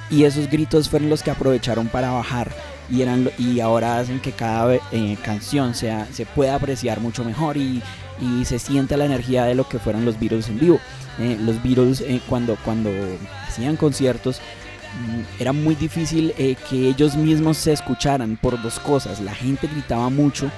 y 0.09 0.23
esos 0.23 0.49
gritos 0.49 0.89
fueron 0.89 1.09
los 1.09 1.23
que 1.23 1.31
aprovecharon 1.31 1.87
para 1.87 2.11
bajar 2.11 2.51
y 2.89 3.01
eran 3.01 3.29
y 3.39 3.59
ahora 3.59 3.97
hacen 3.97 4.19
que 4.19 4.31
cada 4.31 4.75
eh, 4.91 5.17
canción 5.23 5.73
sea 5.73 6.07
se 6.11 6.27
pueda 6.27 6.53
apreciar 6.53 6.99
mucho 6.99 7.23
mejor 7.23 7.57
y, 7.57 7.81
y, 8.21 8.45
se 8.45 8.59
sienta 8.59 8.97
la 8.97 9.05
energía 9.05 9.45
de 9.45 9.55
lo 9.55 9.67
que 9.67 9.79
fueron 9.79 10.05
los 10.05 10.19
Beatles 10.19 10.47
en 10.47 10.59
vivo. 10.59 10.79
Eh, 11.19 11.37
los 11.41 11.61
Beatles 11.63 12.03
cuando 12.29 12.55
cuando 12.63 12.91
hacían 13.47 13.77
conciertos 13.77 14.39
mm, 14.39 15.41
era 15.41 15.53
muy 15.53 15.73
difícil 15.73 16.33
que 16.35 16.87
ellos 16.87 17.15
mismos 17.15 17.57
se 17.57 17.73
escucharan 17.73 18.37
por 18.37 18.61
dos 18.61 18.79
cosas. 18.79 19.19
La 19.19 19.33
gente 19.33 19.67
gritaba 19.67 20.09
mucho, 20.09 20.51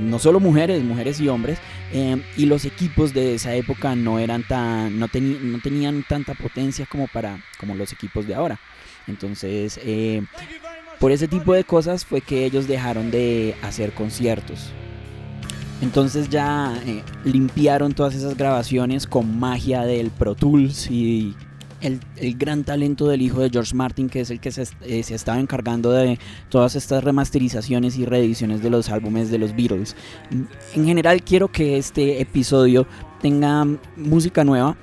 no 0.00 0.18
solo 0.20 0.38
mujeres, 0.38 0.82
mujeres 0.84 1.20
y 1.20 1.28
hombres, 1.28 1.58
em, 1.92 2.22
y 2.36 2.46
los 2.46 2.64
equipos 2.64 3.12
de 3.12 3.34
esa 3.34 3.54
época 3.54 3.94
no 3.96 4.18
eran 4.18 4.46
tan, 4.46 4.98
no, 4.98 5.06
no 5.06 5.58
tenían 5.60 6.04
tanta 6.08 6.34
potencia 6.34 6.86
como 6.86 7.08
para, 7.08 7.42
como 7.58 7.74
los 7.74 7.92
equipos 7.92 8.26
de 8.26 8.34
ahora. 8.34 8.60
Entonces, 9.06 9.78
eh, 9.82 10.22
por 10.98 11.12
ese 11.12 11.28
tipo 11.28 11.52
de 11.52 11.64
cosas 11.64 12.04
fue 12.04 12.20
que 12.20 12.44
ellos 12.44 12.66
dejaron 12.66 13.10
de 13.10 13.56
hacer 13.62 13.92
conciertos. 13.92 14.72
Entonces 15.82 16.30
ya 16.30 16.80
eh, 16.86 17.02
limpiaron 17.24 17.92
todas 17.92 18.14
esas 18.14 18.36
grabaciones 18.36 19.06
con 19.06 19.38
magia 19.38 19.82
del 19.82 20.10
Pro 20.10 20.34
Tools 20.34 20.90
y 20.90 21.34
el, 21.84 22.00
gran 22.36 22.64
talento 22.64 23.06
del 23.08 23.22
hijo 23.22 23.40
de 23.40 23.50
George 23.50 23.74
Martin, 23.74 24.08
que 24.08 24.20
es 24.20 24.30
el 24.30 24.40
que 24.40 24.50
se, 24.50 24.62
eh, 24.62 25.04
estaba 25.08 25.38
encargando 25.38 25.92
de 25.92 26.18
todas 26.48 26.76
estas 26.76 27.04
remasterizaciones 27.04 27.96
y 27.98 28.06
reediciones 28.06 28.62
de 28.62 28.70
los 28.70 28.88
álbumes 28.90 29.30
de 29.30 29.38
los 29.38 29.54
Beatles. 29.54 29.94
En 30.74 30.86
general 30.86 31.22
quiero 31.22 31.48
que 31.48 31.76
este 31.76 32.20
episodio 32.20 32.86
tenga 33.20 33.66
música 33.96 34.44
nueva 34.44 34.76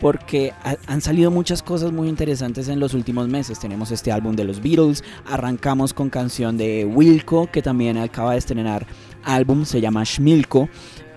porque 0.00 0.52
han 0.86 1.00
salido 1.00 1.30
muchas 1.30 1.62
cosas 1.62 1.90
muy 1.90 2.08
interesantes 2.08 2.68
en 2.68 2.80
los 2.80 2.92
últimos 2.92 3.28
meses. 3.28 3.58
Tenemos 3.58 3.90
este 3.90 4.12
álbum 4.12 4.36
de 4.36 4.44
los 4.44 4.62
Beatles, 4.62 5.02
arrancamos 5.26 5.94
con 5.94 6.10
canción 6.10 6.58
de 6.58 6.84
Wilco, 6.84 7.50
que 7.50 7.62
también 7.62 7.96
acaba 7.96 8.32
de 8.32 8.38
estrenar 8.38 8.86
álbum, 9.24 9.64
se 9.64 9.80
llama 9.80 10.04
Schmilko, 10.04 10.68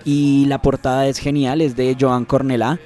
y 0.04 0.46
la 0.46 0.62
portada 0.62 1.06
es 1.08 1.18
genial, 1.18 1.60
es 1.60 1.76
de 1.76 1.94
Joan 1.98 2.24
Cornelá 2.24 2.80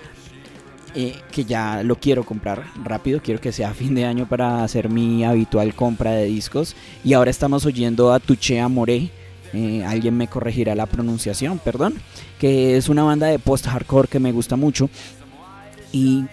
eh, 0.95 1.17
que 1.31 1.45
ya 1.45 1.83
lo 1.83 1.97
quiero 1.97 2.25
comprar 2.25 2.65
rápido, 2.83 3.21
quiero 3.23 3.41
que 3.41 3.53
sea 3.53 3.75
fin 3.75 3.95
de 3.95 4.05
año 4.05 4.29
para 4.29 4.63
hacer 4.65 4.89
mi 4.89 5.25
habitual 5.25 5.75
compra 5.75 6.13
de 6.13 6.27
discos. 6.27 6.77
Y 7.05 7.13
ahora 7.13 7.31
estamos 7.31 7.67
oyendo 7.67 8.13
a 8.13 8.21
Tuche 8.21 8.61
Amore, 8.61 9.11
eh, 9.53 9.85
alguien 9.85 10.17
me 10.17 10.29
corregirá 10.29 10.75
la 10.75 10.87
pronunciación, 10.87 11.59
perdón, 11.59 11.95
que 12.39 12.77
es 12.77 12.89
una 12.89 13.05
banda 13.05 13.27
de 13.29 13.39
post-hardcore 13.39 14.09
que 14.09 14.21
me 14.21 14.33
gusta 14.33 14.57
mucho. 14.57 14.91
Y 15.93 16.25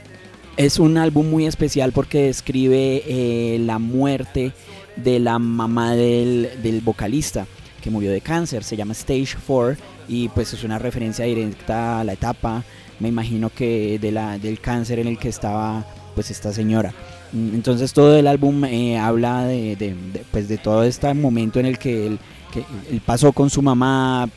es 0.57 0.79
un 0.79 0.97
álbum 0.97 1.29
muy 1.29 1.45
especial 1.45 1.91
porque 1.91 2.23
describe 2.23 3.03
eh, 3.07 3.59
la 3.59 3.79
muerte 3.79 4.53
de 4.95 5.19
la 5.19 5.39
mamá 5.39 5.95
del, 5.95 6.49
del 6.61 6.81
vocalista 6.81 7.45
que 7.81 7.89
murió 7.89 8.11
de 8.11 8.21
cáncer, 8.21 8.63
se 8.63 8.77
llama 8.77 8.93
Stage 8.93 9.35
4 9.45 9.75
y 10.07 10.29
pues 10.29 10.53
es 10.53 10.63
una 10.63 10.77
referencia 10.79 11.25
directa 11.25 11.99
a 11.99 12.03
la 12.03 12.13
etapa 12.13 12.63
me 13.01 13.09
imagino 13.09 13.49
que 13.49 13.99
de 13.99 14.11
la, 14.11 14.37
del 14.37 14.59
cáncer 14.59 14.99
en 14.99 15.07
el 15.07 15.17
que 15.17 15.29
estaba 15.29 15.85
pues 16.15 16.31
esta 16.31 16.53
señora. 16.53 16.93
Mm, 17.33 17.55
entonces 17.55 17.91
todo 17.93 18.15
el 18.15 18.27
álbum 18.27 18.63
eh, 18.65 18.97
habla 18.97 19.45
de, 19.45 19.95
pues 20.31 20.47
de 20.47 20.57
todo 20.57 20.83
este 20.83 21.13
momento 21.13 21.59
en 21.59 21.65
el 21.65 21.77
que 21.77 22.17
que 22.51 22.65
él 22.91 23.01
pasó 23.03 23.31
con 23.31 23.49
su 23.49 23.61
mamá 23.61 24.29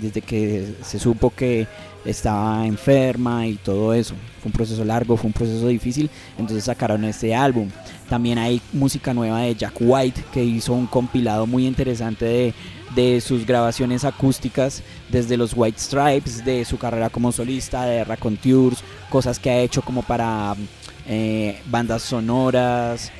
desde 0.00 0.20
que 0.20 0.74
se 0.82 0.98
supo 0.98 1.30
que 1.30 1.66
estaba 2.04 2.66
enferma 2.66 3.46
y 3.46 3.54
todo 3.54 3.94
eso. 3.94 4.14
Fue 4.40 4.50
un 4.50 4.52
proceso 4.52 4.84
largo, 4.84 5.16
fue 5.16 5.28
un 5.28 5.32
proceso 5.32 5.66
difícil, 5.68 6.10
entonces 6.38 6.64
sacaron 6.64 7.04
este 7.04 7.34
álbum. 7.34 7.68
También 8.08 8.38
hay 8.38 8.60
música 8.72 9.14
nueva 9.14 9.40
de 9.40 9.54
Jack 9.54 9.74
White 9.80 10.24
que 10.32 10.44
hizo 10.44 10.74
un 10.74 10.86
compilado 10.86 11.46
muy 11.46 11.66
interesante 11.66 12.24
de 12.24 12.54
de 12.94 13.20
sus 13.20 13.46
grabaciones 13.46 14.04
acústicas 14.04 14.82
desde 15.08 15.36
los 15.36 15.52
White 15.54 15.78
Stripes, 15.78 16.44
de 16.44 16.64
su 16.64 16.78
carrera 16.78 17.10
como 17.10 17.32
solista, 17.32 17.84
de 17.84 18.04
Raconteurs, 18.04 18.82
cosas 19.10 19.38
que 19.38 19.50
ha 19.50 19.58
hecho 19.60 19.82
como 19.82 20.02
para 20.02 20.54
eh, 21.06 21.60
bandas 21.66 22.02
sonoras. 22.02 23.10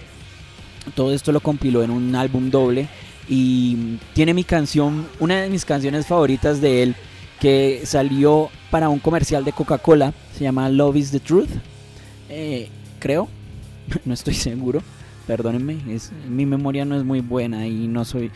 Todo 0.95 1.13
esto 1.13 1.33
lo 1.33 1.41
compiló 1.41 1.83
en 1.83 1.91
un 1.91 2.15
álbum 2.15 2.51
doble 2.51 2.89
y 3.29 3.99
tiene 4.13 4.35
mi 4.35 4.45
canción, 4.45 5.07
una 5.21 5.41
de 5.41 5.51
mis 5.51 5.65
canciones 5.65 6.07
favoritas 6.07 6.61
de 6.61 6.83
él, 6.83 6.97
que 7.41 7.83
salió 7.85 8.51
para 8.71 8.89
un 8.89 8.99
comercial 8.99 9.45
de 9.45 9.53
Coca-Cola, 9.53 10.13
se 10.37 10.45
llama 10.45 10.69
Love 10.69 10.97
is 10.97 11.11
the 11.11 11.21
Truth, 11.21 11.51
eh, 12.29 12.69
creo, 12.99 13.29
no 14.05 14.15
estoy 14.15 14.35
seguro, 14.35 14.83
perdónenme, 15.27 15.79
mi 16.29 16.47
memoria 16.47 16.85
no 16.85 16.97
es 16.97 17.05
muy 17.05 17.21
buena 17.21 17.67
y 17.67 17.87
no 17.89 18.05
soy 18.05 18.31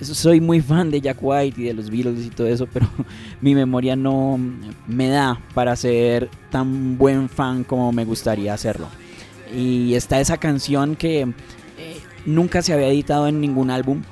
soy 0.00 0.40
muy 0.40 0.60
fan 0.60 0.90
de 0.90 1.00
Jack 1.00 1.18
White 1.20 1.60
y 1.60 1.64
de 1.64 1.74
los 1.74 1.90
Beatles 1.90 2.26
y 2.26 2.30
todo 2.30 2.46
eso, 2.46 2.66
pero 2.72 2.86
mi 3.40 3.54
memoria 3.54 3.96
no 3.96 4.38
me 4.86 5.08
da 5.08 5.40
para 5.54 5.76
ser 5.76 6.28
tan 6.50 6.98
buen 6.98 7.28
fan 7.28 7.64
como 7.64 7.92
me 7.92 8.04
gustaría 8.04 8.54
hacerlo. 8.54 8.88
Y 9.54 9.94
está 9.94 10.20
esa 10.20 10.38
canción 10.38 10.96
que 10.96 11.20
eh, 11.22 12.00
nunca 12.26 12.62
se 12.62 12.72
había 12.72 12.88
editado 12.88 13.28
en 13.28 13.40
ningún 13.40 13.70
álbum. 13.70 14.02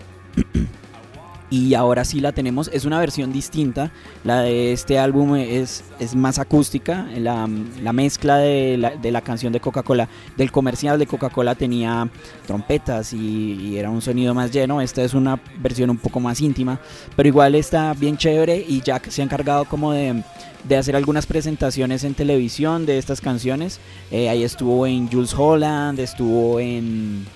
Y 1.52 1.74
ahora 1.74 2.06
sí 2.06 2.18
la 2.18 2.32
tenemos. 2.32 2.70
Es 2.72 2.86
una 2.86 2.98
versión 2.98 3.30
distinta. 3.30 3.92
La 4.24 4.40
de 4.40 4.72
este 4.72 4.98
álbum 4.98 5.36
es, 5.36 5.84
es 6.00 6.14
más 6.14 6.38
acústica. 6.38 7.06
La, 7.18 7.46
mezcla 7.46 8.38
de 8.38 8.78
la, 8.78 8.96
de 8.96 9.12
la, 9.12 9.20
canción 9.20 9.52
de 9.52 9.60
Coca-Cola, 9.60 10.08
del 10.38 10.50
comercial 10.50 10.98
de 10.98 11.06
Coca-Cola 11.06 11.54
tenía 11.54 12.08
trompetas 12.46 13.12
y, 13.12 13.76
era 13.76 13.90
un 13.90 14.00
sonido 14.00 14.32
más 14.32 14.50
lleno. 14.50 14.80
Esta 14.80 15.02
es 15.02 15.12
una 15.12 15.38
versión 15.58 15.90
un 15.90 15.98
poco 15.98 16.20
más 16.20 16.40
íntima, 16.40 16.80
pero 17.16 17.28
igual 17.28 17.54
está 17.54 17.92
bien 17.92 18.16
chévere 18.16 18.64
y 18.66 18.80
Jack 18.80 19.10
se 19.10 19.20
ha 19.20 19.24
encargado 19.24 19.66
como 19.66 19.92
de, 19.92 20.22
de 20.64 20.76
hacer 20.78 20.96
algunas 20.96 21.26
presentaciones 21.26 22.02
en 22.04 22.14
televisión 22.14 22.86
de 22.86 22.96
estas 22.96 23.20
canciones. 23.20 23.78
Eh, 24.10 24.30
ahí 24.30 24.42
estuvo 24.42 24.86
en 24.86 25.06
Jules 25.06 25.34
Holland, 25.36 26.00
estuvo 26.00 26.58
en, 26.60 27.26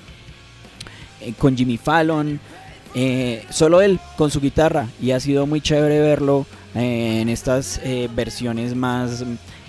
en 1.21 1.35
con 1.35 1.55
Jimmy 1.55 1.77
Fallon. 1.77 2.41
Eh, 2.99 3.45
solo 3.51 3.83
él 3.83 4.01
con 4.17 4.31
su 4.31 4.41
guitarra 4.41 4.89
y 5.03 5.11
ha 5.11 5.21
sido 5.21 5.47
muy 5.47 5.61
chévere 5.61 6.01
verlo 6.01 6.47
eh, 6.75 7.21
en 7.21 7.29
estas 7.29 7.79
eh, 7.85 8.09
versiones 8.17 8.75
más 8.75 9.23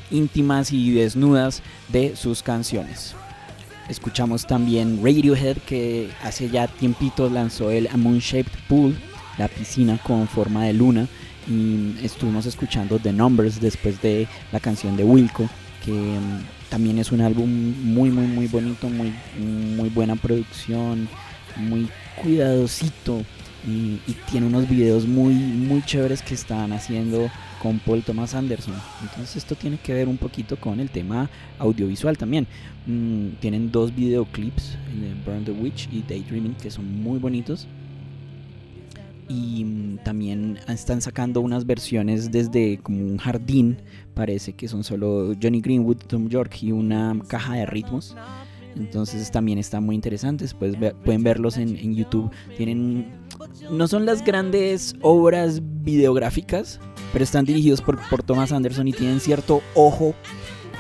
íntimas 0.10 0.72
y 0.72 0.92
desnudas 0.92 1.62
de 1.90 2.16
sus 2.16 2.42
canciones. 2.42 3.16
Escuchamos 3.90 4.48
también 4.48 5.02
Radiohead 5.04 5.58
que 5.58 6.10
hace 6.24 6.50
ya 6.50 6.68
tiempito 6.68 7.30
lanzó 7.30 7.70
el 7.70 7.88
A 7.88 7.98
Moon 7.98 8.20
Shaped 8.20 8.60
Pool, 8.70 8.96
la 9.38 9.50
piscina 9.50 10.00
con 10.02 10.30
forma 10.30 10.64
de 10.64 10.72
luna 10.72 11.06
y 11.50 11.98
estuvimos 12.02 12.46
escuchando 12.46 12.98
The 12.98 13.12
Numbers 13.12 13.60
después 13.60 14.02
de 14.02 14.26
la 14.54 14.62
canción 14.62 14.96
de 14.96 15.04
Wilco 15.04 15.50
que 15.84 15.92
mm, 15.92 16.70
también 16.70 16.98
es 16.98 17.12
un 17.12 17.20
álbum 17.20 17.50
muy 17.84 18.10
muy 18.10 18.26
muy 18.26 18.48
bonito, 18.48 18.88
muy 18.88 19.14
muy 19.38 19.90
buena 19.90 20.16
producción, 20.16 21.10
muy 21.58 21.90
cuidadosito 22.22 23.24
y, 23.68 24.00
tiene 24.32 24.48
unos 24.48 24.70
videos 24.70 25.06
muy, 25.06 25.34
muy 25.34 25.82
chéveres 25.84 26.22
que 26.22 26.34
están 26.34 26.72
haciendo 26.72 27.30
con 27.62 27.80
Paul 27.80 28.04
Thomas 28.04 28.34
Anderson. 28.34 28.76
Entonces 29.02 29.38
esto 29.38 29.56
tiene 29.56 29.78
que 29.78 29.94
ver 29.94 30.08
un 30.08 30.18
poquito 30.18 30.58
con 30.58 30.80
el 30.80 30.90
tema 30.90 31.30
audiovisual 31.60 32.18
también. 32.18 32.48
Mm, 32.86 33.40
tienen 33.40 33.72
dos 33.72 33.94
videoclips, 33.94 34.78
de 34.94 35.14
Burn 35.26 35.44
the 35.44 35.52
Witch 35.52 35.90
y 35.92 36.02
Daydreaming, 36.02 36.56
que 36.56 36.72
son 36.72 37.02
muy 37.02 37.20
bonitos. 37.20 37.68
y 39.30 39.66
mm, 39.66 39.98
también 40.06 40.58
están 40.70 41.02
sacando 41.02 41.42
unas 41.42 41.66
versiones 41.66 42.32
desde 42.32 42.78
como 42.78 43.00
un 43.00 43.18
jardín, 43.18 43.78
parece 44.14 44.54
que 44.54 44.70
son 44.70 44.86
solo 44.86 45.34
Johnny 45.42 45.60
Greenwood, 45.60 45.98
Tom 46.08 46.30
York 46.30 46.64
y 46.64 46.72
una 46.72 47.14
caja 47.28 47.56
de 47.56 47.66
ritmos. 47.66 48.16
Entonces 48.78 49.32
también 49.32 49.58
están 49.58 49.84
muy 49.84 49.96
interesantes, 49.96 50.54
pues 50.54 50.76
pueden 51.04 51.24
verlos 51.24 51.58
en, 51.58 51.96
YouTube. 51.96 52.32
Tienen, 52.56 53.12
no 53.72 53.88
son 53.88 54.06
las 54.06 54.24
grandes 54.24 54.96
obras 55.02 55.62
videográficas, 55.82 56.80
pero 57.12 57.24
están 57.24 57.46
dirigidos 57.46 57.82
por, 57.82 58.00
por 58.10 58.24
Thomas 58.24 58.52
Anderson 58.52 58.88
y 58.88 58.94
tienen 58.94 59.20
cierto 59.20 59.62
ojo 59.76 60.14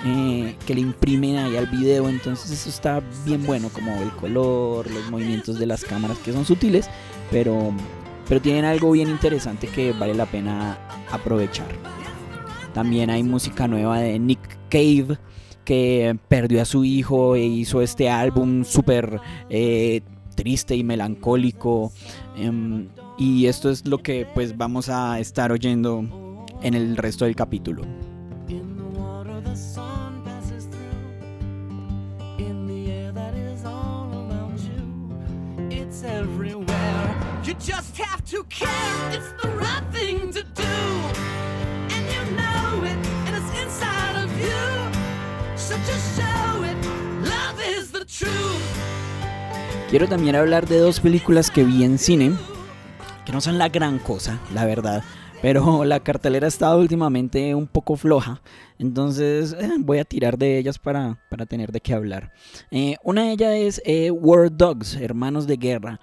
eh, 0.05 0.55
que 0.65 0.75
le 0.75 0.81
imprimen 0.81 1.37
ahí 1.37 1.57
al 1.57 1.67
video. 1.67 2.09
Entonces 2.09 2.51
eso 2.51 2.69
está 2.69 3.01
bien 3.25 3.45
bueno, 3.45 3.69
como 3.69 4.01
el 4.01 4.11
color, 4.11 4.89
los 4.89 5.09
movimientos 5.09 5.59
de 5.59 5.65
las 5.65 5.83
cámaras 5.83 6.17
que 6.19 6.31
son 6.31 6.45
sutiles, 6.45 6.89
pero, 7.31 7.73
pero 8.27 8.41
tienen 8.41 8.65
algo 8.65 8.91
bien 8.91 9.09
interesante 9.09 9.67
que 9.67 9.93
vale 9.93 10.13
la 10.13 10.25
pena 10.25 10.77
aprovechar. 11.11 11.67
También 12.73 13.09
hay 13.09 13.23
música 13.23 13.67
nueva 13.67 13.99
de 13.99 14.19
Nick 14.19 14.39
Cave 14.69 15.17
que 15.67 16.17
perdió 16.29 16.61
a 16.61 16.65
su 16.65 16.85
hijo 16.85 17.35
e 17.35 17.43
hizo 17.43 17.81
este 17.81 18.09
álbum 18.09 18.63
súper 18.63 19.19
eh, 19.49 19.99
triste 20.33 20.77
y 20.77 20.83
melancólico. 20.85 21.91
Em, 22.37 22.87
y 23.17 23.47
esto 23.47 23.69
es 23.69 23.85
lo 23.85 23.97
que 23.97 24.25
pues 24.33 24.55
vamos 24.55 24.87
a 24.87 25.19
estar 25.19 25.51
oyendo 25.51 26.45
en 26.61 26.73
el 26.73 26.95
resto 26.95 27.25
del 27.25 27.35
capítulo. 27.35 27.83
just 37.59 37.97
have 37.97 38.23
to 38.23 38.45
care. 38.49 38.97
Quiero 49.89 50.07
también 50.07 50.35
hablar 50.35 50.67
de 50.67 50.79
dos 50.79 50.99
películas 50.99 51.49
que 51.49 51.63
vi 51.63 51.83
en 51.83 51.97
cine, 51.97 52.33
que 53.25 53.31
no 53.31 53.39
son 53.41 53.57
la 53.57 53.69
gran 53.69 53.99
cosa, 53.99 54.39
la 54.53 54.65
verdad. 54.65 55.03
Pero 55.41 55.85
la 55.85 55.99
cartelera 56.01 56.45
ha 56.45 56.49
estado 56.49 56.79
últimamente 56.79 57.55
un 57.55 57.67
poco 57.67 57.95
floja, 57.95 58.41
entonces 58.79 59.55
eh, 59.59 59.71
voy 59.79 59.99
a 59.99 60.05
tirar 60.05 60.37
de 60.37 60.57
ellas 60.57 60.77
para, 60.77 61.19
para 61.29 61.45
tener 61.45 61.71
de 61.71 61.79
qué 61.79 61.93
hablar. 61.93 62.31
Eh, 62.69 62.95
una 63.03 63.23
de 63.23 63.31
ellas 63.31 63.53
es 63.53 63.81
eh, 63.85 64.11
War 64.11 64.55
Dogs, 64.55 64.95
Hermanos 64.95 65.47
de 65.47 65.57
Guerra 65.57 65.99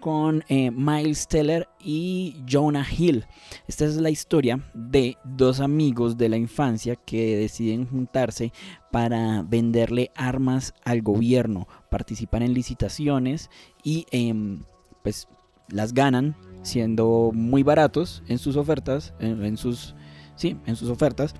con 0.00 0.44
eh, 0.48 0.70
Miles 0.70 1.28
Teller 1.28 1.68
y 1.80 2.36
Jonah 2.48 2.86
Hill. 2.90 3.26
Esta 3.66 3.84
es 3.84 3.96
la 3.96 4.10
historia 4.10 4.60
de 4.74 5.16
dos 5.24 5.60
amigos 5.60 6.16
de 6.16 6.28
la 6.28 6.36
infancia 6.36 6.96
que 6.96 7.36
deciden 7.36 7.86
juntarse 7.86 8.52
para 8.90 9.42
venderle 9.42 10.10
armas 10.14 10.74
al 10.84 11.02
gobierno, 11.02 11.68
participan 11.90 12.42
en 12.42 12.54
licitaciones 12.54 13.50
y 13.82 14.06
em, 14.10 14.62
pues 15.02 15.28
las 15.68 15.92
ganan 15.92 16.36
siendo 16.62 17.30
muy 17.34 17.62
baratos 17.62 18.22
en 18.28 18.38
sus 18.38 18.56
ofertas, 18.56 19.14
en, 19.20 19.56
sus 19.56 19.94
sí, 20.36 20.56
en 20.66 20.76
sus 20.76 20.90
ofertas 20.90 21.34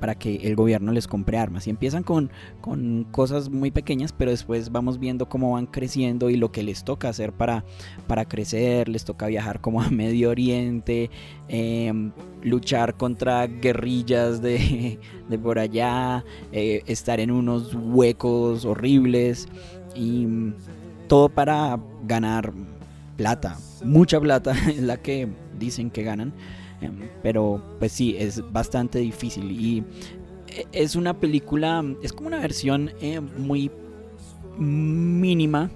para 0.00 0.14
que 0.14 0.36
el 0.36 0.56
gobierno 0.56 0.92
les 0.92 1.06
compre 1.06 1.38
armas. 1.38 1.66
Y 1.66 1.70
empiezan 1.70 2.02
con, 2.02 2.30
con 2.60 3.04
cosas 3.10 3.50
muy 3.50 3.70
pequeñas, 3.70 4.12
pero 4.12 4.30
después 4.30 4.70
vamos 4.70 4.98
viendo 4.98 5.28
cómo 5.28 5.52
van 5.52 5.66
creciendo 5.66 6.30
y 6.30 6.36
lo 6.36 6.52
que 6.52 6.62
les 6.62 6.84
toca 6.84 7.08
hacer 7.08 7.32
para, 7.32 7.64
para 8.06 8.24
crecer. 8.24 8.88
Les 8.88 9.04
toca 9.04 9.26
viajar 9.26 9.60
como 9.60 9.82
a 9.82 9.90
Medio 9.90 10.30
Oriente, 10.30 11.10
em, 11.48 12.12
luchar 12.42 12.96
contra 12.96 13.46
guerrillas 13.46 14.40
de, 14.42 14.98
de 15.28 15.38
por 15.38 15.58
allá, 15.58 16.24
eh, 16.52 16.82
estar 16.86 17.20
en 17.20 17.30
unos 17.30 17.74
huecos 17.74 18.64
horribles 18.64 19.48
y 19.94 20.26
todo 21.08 21.28
para 21.28 21.78
ganar 22.04 22.52
plata. 23.16 23.58
Mucha 23.84 24.20
plata 24.20 24.52
es 24.68 24.80
la 24.80 24.96
que 24.96 25.28
dicen 25.58 25.90
que 25.90 26.02
ganan. 26.02 26.32
Em, 26.80 27.08
pero 27.22 27.62
pues 27.78 27.92
sí, 27.92 28.16
es 28.18 28.42
bastante 28.52 28.98
difícil. 28.98 29.50
Y 29.50 29.84
e, 30.48 30.66
es 30.72 30.96
una 30.96 31.18
película, 31.18 31.84
es 32.02 32.12
como 32.12 32.28
una 32.28 32.40
versión 32.40 32.90
eh, 33.00 33.20
muy 33.20 33.70
mínima 34.58 35.70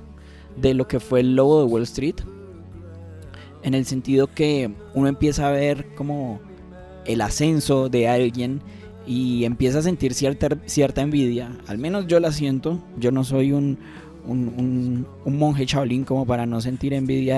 de 0.57 0.75
lo 0.75 0.87
que 0.89 1.01
fue 1.01 1.21
el 1.21 1.37
lobo 1.37 1.61
de 1.61 1.67
Wall 1.67 1.83
Street. 1.83 2.17
En 3.63 3.75
el 3.75 3.87
sentido 3.87 4.27
que 4.27 4.73
uno 4.95 5.09
empieza 5.09 5.49
a 5.49 5.53
ver 5.53 5.95
como 5.95 6.41
el 7.05 7.21
ascenso 7.21 7.89
de 7.89 8.09
alguien 8.09 8.61
y 9.07 9.45
empieza 9.45 9.81
a 9.81 9.83
sentir 9.83 10.15
cierta, 10.15 10.49
cierta 10.67 11.01
envidia. 11.01 11.59
Al 11.67 11.79
menos 11.79 12.07
yo 12.07 12.21
la 12.21 12.33
siento. 12.33 12.83
Yo 12.99 13.11
no 13.11 13.25
soy 13.25 13.53
un, 13.53 13.79
un, 14.27 15.07
monje 15.25 15.67
Shaolin 15.67 16.05
como 16.05 16.27
para 16.27 16.47
no 16.47 16.61
sentir 16.61 16.93
envidia 16.95 17.37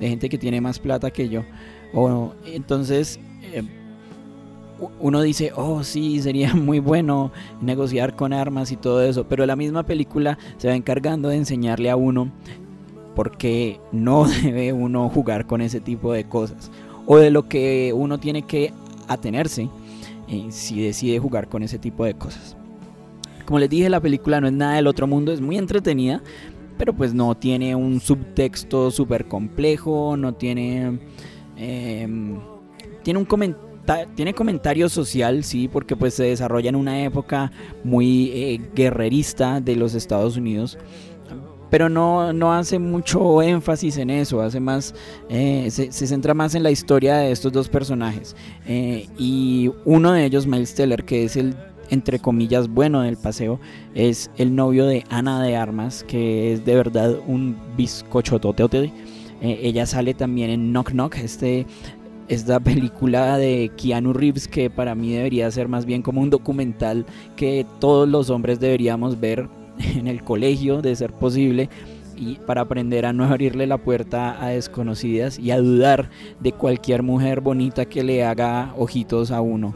de, 0.00 0.08
gente 0.08 0.28
que 0.28 0.38
tiene 0.38 0.60
más 0.60 0.78
plata 0.78 1.10
que 1.10 1.28
yo. 1.28 1.44
O, 1.94 2.32
entonces 2.44 3.20
eh, 3.42 3.62
uno 5.00 5.22
dice, 5.22 5.52
oh 5.54 5.84
sí, 5.84 6.20
sería 6.20 6.54
muy 6.54 6.80
bueno 6.80 7.32
negociar 7.60 8.16
con 8.16 8.32
armas 8.32 8.72
y 8.72 8.76
todo 8.76 9.02
eso, 9.02 9.24
pero 9.28 9.46
la 9.46 9.56
misma 9.56 9.84
película 9.84 10.38
se 10.58 10.68
va 10.68 10.74
encargando 10.74 11.28
de 11.28 11.36
enseñarle 11.36 11.90
a 11.90 11.96
uno 11.96 12.30
por 13.14 13.36
qué 13.36 13.80
no 13.92 14.26
debe 14.42 14.72
uno 14.72 15.08
jugar 15.08 15.46
con 15.46 15.60
ese 15.60 15.80
tipo 15.80 16.12
de 16.12 16.24
cosas, 16.24 16.70
o 17.06 17.16
de 17.16 17.30
lo 17.30 17.48
que 17.48 17.92
uno 17.94 18.18
tiene 18.18 18.42
que 18.42 18.72
atenerse 19.08 19.68
eh, 20.28 20.46
si 20.50 20.80
decide 20.80 21.18
jugar 21.18 21.48
con 21.48 21.62
ese 21.62 21.78
tipo 21.78 22.04
de 22.04 22.14
cosas. 22.14 22.56
Como 23.44 23.58
les 23.58 23.68
dije, 23.68 23.90
la 23.90 24.00
película 24.00 24.40
no 24.40 24.46
es 24.46 24.54
nada 24.54 24.76
del 24.76 24.86
otro 24.86 25.06
mundo, 25.06 25.30
es 25.30 25.40
muy 25.40 25.58
entretenida, 25.58 26.22
pero 26.78 26.94
pues 26.94 27.12
no 27.12 27.34
tiene 27.36 27.76
un 27.76 28.00
subtexto 28.00 28.90
súper 28.90 29.26
complejo, 29.26 30.16
no 30.16 30.32
tiene 30.34 30.98
Em, 31.56 32.38
tiene 33.02 33.18
un 33.18 33.26
tiene 34.14 34.34
comentario 34.34 34.88
social, 34.88 35.44
sí, 35.44 35.68
porque 35.68 35.96
pues 35.96 36.14
se 36.14 36.24
desarrolla 36.24 36.70
en 36.70 36.76
una 36.76 37.02
época 37.02 37.52
muy 37.82 38.30
eh, 38.30 38.60
guerrerista 38.74 39.60
de 39.60 39.76
los 39.76 39.94
Estados 39.94 40.36
Unidos. 40.36 40.78
Pero 41.70 41.88
no, 41.88 42.32
no 42.32 42.54
hace 42.54 42.78
mucho 42.78 43.42
énfasis 43.42 43.96
en 43.96 44.10
eso, 44.10 44.40
hace 44.40 44.60
más, 44.60 44.94
eh, 45.28 45.68
se, 45.70 45.90
centra 45.90 46.32
más 46.32 46.54
en 46.54 46.62
la 46.62 46.70
historia 46.70 47.16
de 47.16 47.32
estos 47.32 47.52
dos 47.52 47.68
personajes. 47.68 48.36
Eh, 48.66 49.08
y 49.18 49.72
uno 49.84 50.12
de 50.12 50.24
ellos, 50.24 50.46
Miles 50.46 50.74
Teller, 50.74 51.04
que 51.04 51.24
es 51.24 51.36
el 51.36 51.56
entre 51.90 52.18
comillas 52.18 52.68
bueno 52.68 53.02
del 53.02 53.18
paseo 53.18 53.60
es 53.94 54.30
el 54.38 54.54
novio 54.56 54.86
de 54.86 55.04
Ana 55.10 55.42
de 55.42 55.54
Armas 55.54 56.02
que 56.02 56.54
es 56.54 56.64
de 56.64 56.74
verdad 56.74 57.14
un 57.26 57.58
bizcochotote 57.76 58.90
eh, 59.44 59.60
ella 59.62 59.86
sale 59.86 60.14
también 60.14 60.50
en 60.50 60.72
Knock 60.72 60.90
Knock, 60.92 61.16
este, 61.16 61.66
esta 62.28 62.60
película 62.60 63.36
de 63.36 63.70
Keanu 63.76 64.12
Reeves 64.12 64.48
que 64.48 64.70
para 64.70 64.94
mí 64.94 65.12
debería 65.12 65.50
ser 65.50 65.68
más 65.68 65.84
bien 65.84 66.02
como 66.02 66.20
un 66.20 66.30
documental 66.30 67.04
que 67.36 67.66
todos 67.80 68.08
los 68.08 68.30
hombres 68.30 68.60
deberíamos 68.60 69.20
ver 69.20 69.48
en 69.96 70.08
el 70.08 70.22
colegio, 70.24 70.82
de 70.82 70.96
ser 70.96 71.12
posible, 71.12 71.68
y 72.16 72.36
para 72.36 72.62
aprender 72.62 73.06
a 73.06 73.12
no 73.12 73.24
abrirle 73.24 73.66
la 73.66 73.78
puerta 73.78 74.42
a 74.42 74.48
desconocidas 74.48 75.38
y 75.38 75.50
a 75.50 75.58
dudar 75.58 76.10
de 76.40 76.52
cualquier 76.52 77.02
mujer 77.02 77.40
bonita 77.40 77.84
que 77.86 78.04
le 78.04 78.24
haga 78.24 78.72
ojitos 78.76 79.30
a 79.30 79.40
uno. 79.40 79.74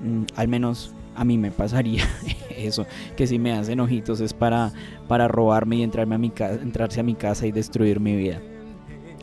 Mm, 0.00 0.22
al 0.36 0.48
menos 0.48 0.94
a 1.14 1.24
mí 1.24 1.38
me 1.38 1.50
pasaría 1.50 2.02
eso, 2.56 2.86
que 3.16 3.26
si 3.26 3.38
me 3.38 3.52
hacen 3.52 3.80
ojitos 3.80 4.20
es 4.20 4.32
para, 4.32 4.72
para 5.06 5.28
robarme 5.28 5.76
y 5.76 5.82
entrarme 5.82 6.14
a 6.14 6.18
mi 6.18 6.32
entrarse 6.62 7.00
a 7.00 7.02
mi 7.02 7.14
casa 7.14 7.46
y 7.46 7.52
destruir 7.52 8.00
mi 8.00 8.16
vida. 8.16 8.40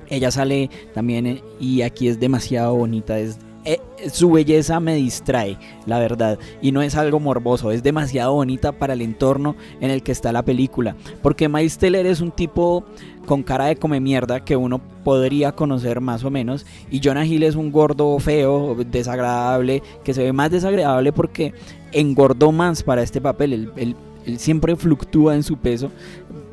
Ella 0.10 0.32
sale 0.32 0.70
también 0.94 1.26
eh, 1.28 1.44
y 1.60 1.82
aquí 1.82 2.08
es 2.08 2.20
demasiado 2.20 2.76
bonita. 2.76 3.20
Es, 3.20 3.40
eh, 3.66 3.80
su 4.12 4.32
belleza 4.32 4.80
me 4.80 4.96
distrae, 4.96 5.58
la 5.86 6.00
verdad. 6.00 6.38
Y 6.62 6.72
no 6.72 6.82
es 6.82 6.96
algo 6.96 7.20
morboso, 7.20 7.72
es 7.72 7.84
demasiado 7.84 8.34
bonita 8.34 8.74
para 8.74 8.94
el 8.94 9.02
entorno 9.02 9.56
en 9.80 9.90
el 9.90 10.04
que 10.04 10.12
está 10.12 10.32
la 10.32 10.44
película. 10.44 10.96
Porque 11.22 11.48
Miles 11.48 11.78
Teller 11.78 12.06
es 12.06 12.20
un 12.20 12.32
tipo 12.32 12.84
con 13.26 13.42
cara 13.42 13.66
de 13.66 13.78
come 13.78 14.02
mierda 14.02 14.44
que 14.44 14.58
uno 14.58 14.82
podría 15.04 15.54
conocer 15.54 16.02
más 16.02 16.24
o 16.26 16.30
menos. 16.30 16.66
Y 16.92 17.00
Jonah 17.02 17.26
Hill 17.26 17.44
es 17.44 17.56
un 17.56 17.72
gordo 17.72 18.20
feo, 18.20 18.76
desagradable, 18.76 19.82
que 20.04 20.14
se 20.14 20.24
ve 20.24 20.34
más 20.34 20.52
desagradable 20.52 21.14
porque 21.14 21.54
engordó 21.94 22.52
más 22.52 22.84
para 22.84 23.02
este 23.02 23.22
papel. 23.22 23.72
él 23.78 23.96
siempre 24.38 24.76
fluctúa 24.76 25.36
en 25.36 25.44
su 25.44 25.58
peso 25.58 25.92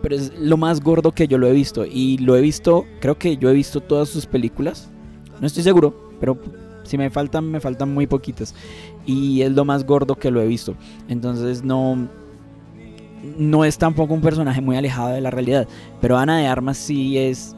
pero 0.03 0.17
es 0.17 0.33
lo 0.39 0.57
más 0.57 0.81
gordo 0.81 1.13
que 1.13 1.29
yo 1.29 1.39
lo 1.39 1.47
he 1.47 1.53
visto. 1.53 1.85
Y 1.85 2.19
lo 2.19 2.37
he 2.37 2.41
visto, 2.41 2.87
creo 3.01 3.19
que 3.19 3.37
yo 3.37 3.51
he 3.51 3.55
visto 3.55 3.81
todas 3.81 4.09
sus 4.09 4.27
películas. 4.27 4.91
No 5.41 5.47
estoy 5.47 5.63
seguro, 5.63 6.11
pero 6.21 6.39
si 6.85 6.99
me 6.99 7.11
faltan, 7.11 7.51
me 7.51 7.61
faltan 7.61 7.93
muy 7.93 8.07
poquitas. 8.07 8.55
Y 9.07 9.43
es 9.43 9.53
lo 9.53 9.65
más 9.65 9.85
gordo 9.85 10.17
que 10.17 10.31
lo 10.31 10.41
he 10.41 10.47
visto. 10.47 10.75
Entonces 11.09 11.63
no, 11.63 12.09
no 13.39 13.65
es 13.65 13.79
tampoco 13.79 14.15
un 14.15 14.21
personaje 14.21 14.61
muy 14.61 14.77
alejado 14.77 15.11
de 15.11 15.21
la 15.21 15.31
realidad. 15.31 15.69
Pero 16.01 16.19
Ana 16.19 16.39
de 16.39 16.47
Armas 16.47 16.79
sí 16.79 17.19
es 17.19 17.55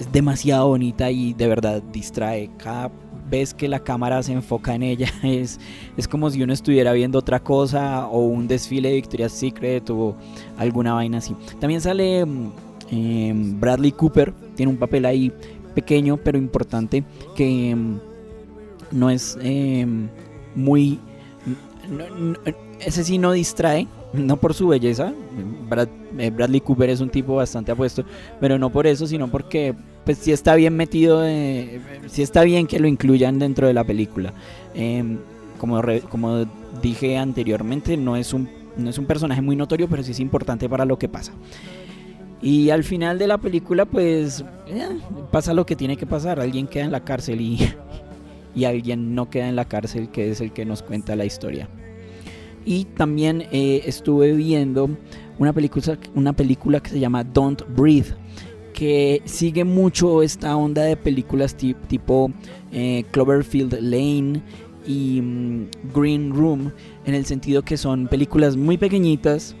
es 0.00 0.10
demasiado 0.10 0.68
bonita 0.68 1.10
y 1.10 1.34
de 1.34 1.48
verdad 1.48 1.82
distrae. 1.92 2.50
Cada 2.58 2.90
vez 3.28 3.54
que 3.54 3.68
la 3.68 3.80
cámara 3.80 4.22
se 4.22 4.32
enfoca 4.32 4.74
en 4.74 4.82
ella 4.82 5.08
es, 5.22 5.58
es 5.96 6.08
como 6.08 6.30
si 6.30 6.42
uno 6.42 6.52
estuviera 6.52 6.92
viendo 6.92 7.18
otra 7.18 7.40
cosa 7.40 8.06
o 8.06 8.20
un 8.20 8.46
desfile 8.46 8.90
de 8.90 8.94
Victoria's 8.96 9.32
Secret 9.32 9.88
o 9.90 10.14
alguna 10.56 10.94
vaina 10.94 11.18
así. 11.18 11.34
También 11.60 11.80
sale 11.80 12.24
mm, 12.24 12.52
em, 12.90 13.60
Bradley 13.60 13.92
Cooper, 13.92 14.32
tiene 14.54 14.70
un 14.70 14.78
papel 14.78 15.04
ahí 15.04 15.32
pequeño 15.74 16.16
pero 16.16 16.38
importante 16.38 17.04
que 17.34 17.70
em, 17.70 17.98
no 18.90 19.10
es 19.10 19.36
em, 19.40 20.08
muy... 20.54 21.00
ese 22.80 23.04
sí 23.04 23.18
no 23.18 23.32
distrae, 23.32 23.88
no 24.14 24.36
por 24.36 24.54
su 24.54 24.68
belleza. 24.68 25.12
Eh, 26.18 26.30
Bradley 26.30 26.60
Cooper 26.60 26.90
es 26.90 27.00
un 27.00 27.10
tipo 27.10 27.36
bastante 27.36 27.72
apuesto, 27.72 28.04
pero 28.40 28.58
no 28.58 28.70
por 28.70 28.86
eso, 28.86 29.06
sino 29.06 29.28
porque 29.28 29.74
pues 30.04 30.18
sí 30.18 30.32
está 30.32 30.54
bien 30.54 30.76
metido, 30.76 31.24
eh, 31.24 31.80
sí 32.06 32.22
está 32.22 32.44
bien 32.44 32.66
que 32.66 32.78
lo 32.78 32.86
incluyan 32.86 33.38
dentro 33.38 33.66
de 33.66 33.74
la 33.74 33.84
película. 33.84 34.32
Em, 34.74 35.18
como, 35.58 35.80
como 36.10 36.44
dije 36.82 37.16
anteriormente, 37.16 37.96
no 37.96 38.16
es, 38.16 38.32
un, 38.32 38.48
no 38.76 38.90
es 38.90 38.98
un 38.98 39.06
personaje 39.06 39.40
muy 39.40 39.56
notorio, 39.56 39.88
pero 39.88 40.02
sí 40.02 40.12
es 40.12 40.20
importante 40.20 40.68
para 40.68 40.84
lo 40.84 40.98
que 40.98 41.08
pasa. 41.08 41.32
Y 42.42 42.68
al 42.68 42.84
final 42.84 43.18
de 43.18 43.26
la 43.26 43.38
película, 43.38 43.86
pues 43.86 44.44
eh, 44.66 44.98
pasa 45.30 45.54
lo 45.54 45.64
que 45.64 45.76
tiene 45.76 45.96
que 45.96 46.06
pasar. 46.06 46.38
Alguien 46.38 46.66
queda 46.66 46.84
en 46.84 46.92
la 46.92 47.00
cárcel 47.00 47.40
y, 47.40 47.58
y 48.54 48.66
alguien 48.66 49.14
no 49.14 49.30
queda 49.30 49.48
en 49.48 49.56
la 49.56 49.64
cárcel, 49.64 50.10
que 50.10 50.30
es 50.30 50.42
el 50.42 50.52
que 50.52 50.66
nos 50.66 50.82
cuenta 50.82 51.16
la 51.16 51.24
historia. 51.24 51.68
Y 52.64 52.84
también 52.84 53.42
eh, 53.52 53.82
estuve 53.84 54.32
viendo 54.32 54.90
una 55.38 55.52
película, 55.52 55.98
una 56.14 56.32
película 56.32 56.80
que 56.80 56.90
se 56.90 57.00
llama 57.00 57.24
Don't 57.24 57.62
Breathe, 57.76 58.14
que 58.72 59.22
sigue 59.24 59.64
mucho 59.64 60.22
esta 60.22 60.56
onda 60.56 60.82
de 60.82 60.96
películas 60.96 61.54
tipo 61.54 62.30
eh, 62.72 63.04
Cloverfield 63.10 63.74
Lane 63.80 64.42
y 64.86 65.20
mm, 65.20 65.68
Green 65.94 66.32
Room, 66.34 66.72
en 67.04 67.14
el 67.14 67.26
sentido 67.26 67.62
que 67.62 67.76
son 67.76 68.08
películas 68.08 68.56
muy 68.56 68.78
pequeñitas, 68.78 69.54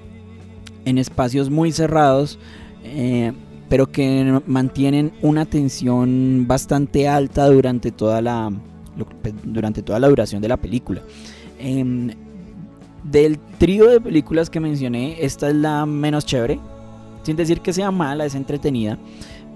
en 0.84 0.98
espacios 0.98 1.50
muy 1.50 1.72
cerrados, 1.72 2.38
eh, 2.82 3.32
pero 3.68 3.90
que 3.90 4.40
mantienen 4.46 5.12
una 5.22 5.46
tensión 5.46 6.44
bastante 6.46 7.08
alta 7.08 7.46
durante 7.46 7.90
toda 7.90 8.20
la, 8.20 8.52
durante 9.44 9.82
toda 9.82 9.98
la 9.98 10.08
duración 10.08 10.42
de 10.42 10.48
la 10.48 10.56
película. 10.56 11.02
Em, 11.58 12.10
del 13.04 13.38
trío 13.58 13.88
de 13.88 14.00
películas 14.00 14.50
que 14.50 14.60
mencioné, 14.60 15.24
esta 15.24 15.48
es 15.48 15.54
la 15.54 15.86
menos 15.86 16.26
chévere. 16.26 16.58
Sin 17.22 17.36
decir 17.36 17.60
que 17.60 17.72
sea 17.72 17.90
mala, 17.90 18.24
es 18.24 18.34
entretenida. 18.34 18.98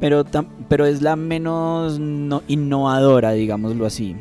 Pero, 0.00 0.24
pero 0.68 0.86
es 0.86 1.02
la 1.02 1.16
menos 1.16 1.98
innovadora, 2.46 3.32
digámoslo 3.32 3.84
así. 3.84 4.14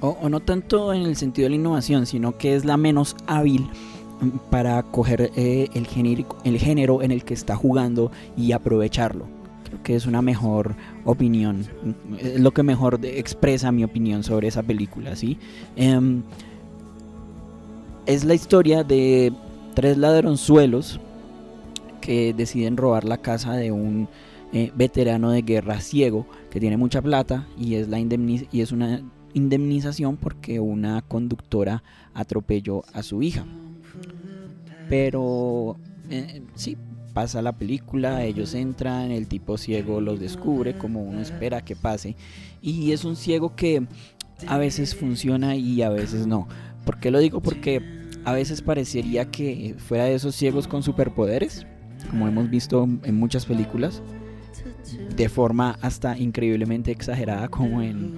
O, 0.00 0.28
no 0.28 0.40
tanto 0.40 0.92
en 0.92 1.02
el 1.02 1.16
sentido 1.16 1.46
de 1.46 1.50
la 1.50 1.56
innovación, 1.56 2.06
sino 2.06 2.36
que 2.36 2.54
es 2.54 2.64
la 2.64 2.76
menos 2.76 3.16
hábil 3.26 3.68
para 4.50 4.82
coger 4.82 5.32
eh, 5.34 5.68
el, 5.74 6.26
el 6.44 6.58
género 6.58 7.02
en 7.02 7.10
el 7.10 7.24
que 7.24 7.34
está 7.34 7.56
jugando 7.56 8.12
y 8.36 8.52
aprovecharlo. 8.52 9.26
Creo 9.64 9.82
que 9.82 9.96
es 9.96 10.06
una 10.06 10.22
mejor 10.22 10.76
opinión. 11.04 11.66
Es 12.18 12.38
lo 12.38 12.52
que 12.52 12.62
mejor 12.62 13.00
expresa 13.02 13.72
mi 13.72 13.82
opinión 13.82 14.22
sobre 14.22 14.48
esa 14.48 14.62
película. 14.62 15.16
¿sí? 15.16 15.38
Em, 15.74 16.22
es 18.06 18.24
la 18.24 18.34
historia 18.34 18.84
de 18.84 19.32
tres 19.74 19.96
ladronzuelos 19.96 21.00
que 22.00 22.34
deciden 22.34 22.76
robar 22.76 23.04
la 23.04 23.18
casa 23.18 23.54
de 23.54 23.72
un 23.72 24.08
eh, 24.52 24.70
veterano 24.74 25.30
de 25.30 25.42
guerra 25.42 25.80
ciego 25.80 26.26
que 26.50 26.60
tiene 26.60 26.76
mucha 26.76 27.00
plata 27.00 27.46
y 27.58 27.76
es, 27.76 27.88
la 27.88 27.98
y 27.98 28.60
es 28.60 28.72
una 28.72 29.02
indemnización 29.32 30.16
porque 30.16 30.60
una 30.60 31.02
conductora 31.02 31.82
atropelló 32.12 32.84
a 32.92 33.02
su 33.02 33.22
hija. 33.22 33.44
Pero 34.88 35.76
eh, 36.10 36.42
sí, 36.54 36.76
pasa 37.14 37.40
la 37.40 37.52
película, 37.52 38.22
ellos 38.22 38.54
entran, 38.54 39.10
el 39.10 39.28
tipo 39.28 39.56
ciego 39.56 40.00
los 40.00 40.20
descubre 40.20 40.76
como 40.76 41.02
uno 41.02 41.20
espera 41.20 41.64
que 41.64 41.74
pase 41.74 42.16
y 42.60 42.92
es 42.92 43.04
un 43.04 43.16
ciego 43.16 43.56
que 43.56 43.86
a 44.46 44.58
veces 44.58 44.94
funciona 44.94 45.56
y 45.56 45.80
a 45.82 45.88
veces 45.88 46.26
no. 46.26 46.46
¿Por 46.84 46.98
qué 46.98 47.10
lo 47.10 47.18
digo? 47.18 47.40
Porque 47.40 47.82
a 48.24 48.32
veces 48.32 48.62
parecería 48.62 49.30
que 49.30 49.74
fuera 49.78 50.04
de 50.04 50.14
esos 50.14 50.34
ciegos 50.34 50.66
con 50.66 50.82
superpoderes, 50.82 51.66
como 52.10 52.28
hemos 52.28 52.50
visto 52.50 52.88
en 53.02 53.16
muchas 53.16 53.46
películas, 53.46 54.02
de 55.16 55.28
forma 55.28 55.78
hasta 55.80 56.18
increíblemente 56.18 56.90
exagerada, 56.90 57.48
como 57.48 57.82
en, 57.82 58.14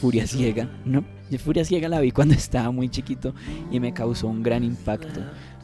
Furia 0.00 0.26
Ciega. 0.26 0.68
¿no? 0.84 1.04
Furia 1.38 1.64
Ciega 1.64 1.88
la 1.88 2.00
vi 2.00 2.10
cuando 2.10 2.34
estaba 2.34 2.70
muy 2.70 2.88
chiquito 2.88 3.34
y 3.70 3.78
me 3.80 3.92
causó 3.92 4.26
un 4.26 4.42
gran 4.42 4.64
impacto 4.64 5.20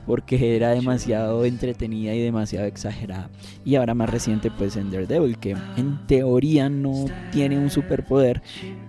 porque 0.06 0.56
era 0.56 0.70
demasiado 0.70 1.44
entretenida 1.44 2.14
y 2.14 2.22
demasiado 2.22 2.66
exagerada. 2.66 3.28
Y 3.62 3.74
ahora 3.74 3.94
más 3.94 4.08
reciente 4.08 4.50
pues 4.50 4.76
en 4.76 4.90
Daredevil, 4.90 5.36
que 5.36 5.54
en 5.76 6.06
teoría 6.06 6.70
no 6.70 7.04
tiene 7.30 7.58
un 7.58 7.68
superpoder, 7.68 8.40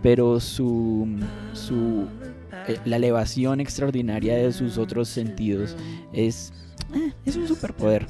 pero 0.02 0.40
su, 0.40 1.20
su 1.52 2.08
eh, 2.68 2.80
la 2.86 2.98
elevación 2.98 3.60
extraordinaria 3.60 4.36
de 4.36 4.52
sus 4.52 4.78
otros 4.78 5.10
sentidos 5.10 5.76
es, 6.14 6.54
eh, 6.94 7.14
es 7.26 7.36
un 7.36 7.48
superpoder. 7.48 8.08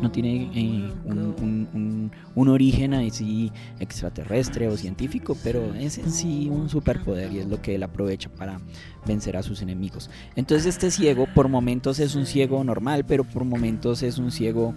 No 0.00 0.10
tiene 0.10 0.50
eh, 0.54 0.92
un, 1.04 2.10
un, 2.34 2.48
origen 2.48 2.94
así 2.94 3.52
extraterrestre 3.78 4.68
o 4.68 4.76
científico, 4.76 5.36
pero 5.44 5.74
es 5.74 5.98
en 5.98 6.10
sí 6.10 6.48
un 6.50 6.68
superpoder 6.68 7.32
y 7.32 7.38
es 7.38 7.46
lo 7.46 7.62
que 7.62 7.76
él 7.76 7.82
aprovecha 7.82 8.28
para 8.28 8.60
vencer 9.06 9.36
a 9.36 9.42
sus 9.42 9.62
enemigos. 9.62 10.10
Entonces 10.34 10.66
este 10.66 10.90
ciego 10.90 11.26
por 11.34 11.48
momentos 11.48 12.00
es 12.00 12.14
un 12.14 12.26
ciego 12.26 12.64
normal, 12.64 13.04
pero 13.06 13.24
por 13.24 13.44
momentos 13.44 14.02
es 14.02 14.18
un 14.18 14.32
ciego 14.32 14.74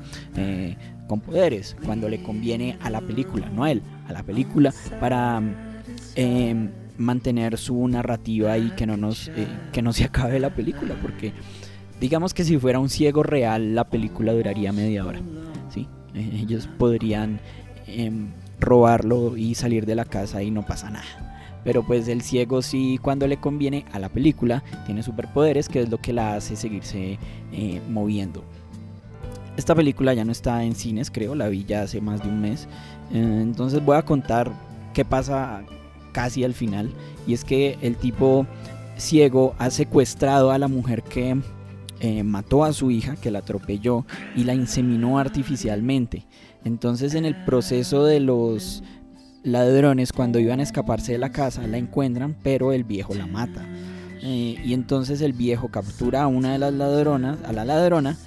con 1.08 1.22
poderes, 1.22 1.76
cuando 1.86 2.10
le 2.10 2.22
conviene 2.22 2.78
a 2.82 2.90
la 2.90 3.02
película, 3.02 3.50
no 3.50 3.64
a 3.64 3.72
él, 3.72 3.82
a 4.08 4.14
la 4.14 4.24
película, 4.24 4.74
para 5.00 5.42
mantener 6.98 7.58
su 7.58 7.88
narrativa 7.88 8.58
y 8.58 8.72
que 8.72 8.86
no 8.86 8.98
nos 8.98 9.28
eh, 9.30 9.48
que 9.72 9.82
no 9.82 9.94
se 9.94 10.06
acabe 10.06 10.40
la 10.40 10.54
película 10.54 10.96
porque 11.02 11.34
digamos 12.00 12.34
que 12.34 12.44
si 12.44 12.58
fuera 12.58 12.80
un 12.80 12.90
ciego 12.90 13.24
real 13.24 13.76
la 13.76 13.90
película 13.90 14.34
duraría 14.34 14.72
media 14.72 15.06
hora 15.06 15.20
sí 15.70 15.88
eh, 16.16 16.40
ellos 16.42 16.68
podrían 16.78 17.40
em, 17.88 18.30
robarlo 18.60 19.38
y 19.38 19.56
salir 19.56 19.86
de 19.86 19.96
la 19.96 20.06
casa 20.06 20.42
y 20.42 20.50
no 20.52 20.66
pasa 20.66 20.90
nada. 20.90 21.60
Pero 21.64 21.84
pues 21.84 22.08
el 22.08 22.22
ciego 22.22 22.62
sí 22.62 23.00
cuando 23.02 23.28
le 23.28 23.38
conviene 23.38 23.86
a 23.92 24.00
la 24.00 24.10
película 24.10 24.64
tiene 24.86 25.04
superpoderes 25.04 25.68
que 25.68 25.82
es 25.82 25.90
lo 25.90 25.98
que 25.98 26.14
la 26.14 26.36
hace 26.36 26.56
seguirse 26.56 27.18
eh, 27.52 27.82
moviendo. 27.90 28.44
Esta 29.58 29.74
película 29.74 30.14
ya 30.14 30.26
no 30.26 30.32
está 30.32 30.64
en 30.64 30.76
cines 30.76 31.10
creo 31.10 31.34
la 31.34 31.48
vi 31.48 31.66
ya 31.66 31.82
hace 31.82 32.02
más 32.02 32.22
de 32.22 32.30
un 32.30 32.42
mes. 32.42 32.68
Entonces 33.12 33.84
voy 33.84 33.98
a 33.98 34.04
contar 34.04 34.52
qué 34.94 35.04
pasa 35.04 35.64
casi 36.16 36.46
al 36.46 36.54
final, 36.54 36.90
y 37.28 37.34
es 37.34 37.44
que 37.44 37.78
el 37.82 37.98
tipo 37.98 38.48
ciego 38.96 39.54
ha 39.58 39.70
secuestrado 39.70 40.52
a 40.52 40.58
la 40.58 40.70
mujer 40.70 41.04
que 41.04 41.36
eh, 42.00 42.24
mató 42.24 42.64
a 42.64 42.72
su 42.72 42.90
hija, 42.90 43.18
que 43.18 43.32
la 43.32 43.40
atropelló 43.40 44.06
y 44.34 44.46
la 44.46 44.54
inseminó 44.54 45.20
artificialmente. 45.20 46.26
Entonces 46.64 47.16
en 47.16 47.26
el 47.26 47.44
proceso 47.44 48.06
de 48.06 48.22
los 48.22 48.82
ladrones, 49.44 50.14
cuando 50.14 50.40
iban 50.40 50.62
a 50.62 50.64
escaparse 50.64 51.12
de 51.12 51.18
la 51.18 51.34
casa, 51.34 51.68
la 51.68 51.78
encuentran, 51.78 52.38
pero 52.42 52.72
el 52.72 52.86
viejo 52.86 53.14
la 53.14 53.28
mata. 53.28 53.68
Eh, 54.24 54.56
y 54.64 54.74
entonces 54.74 55.20
el 55.20 55.34
viejo 55.34 55.68
captura 55.68 56.24
a 56.24 56.28
una 56.28 56.54
de 56.54 56.60
las 56.60 56.74
ladronas, 56.74 57.40
a 57.44 57.52
la 57.52 57.66
ladrona, 57.66 58.18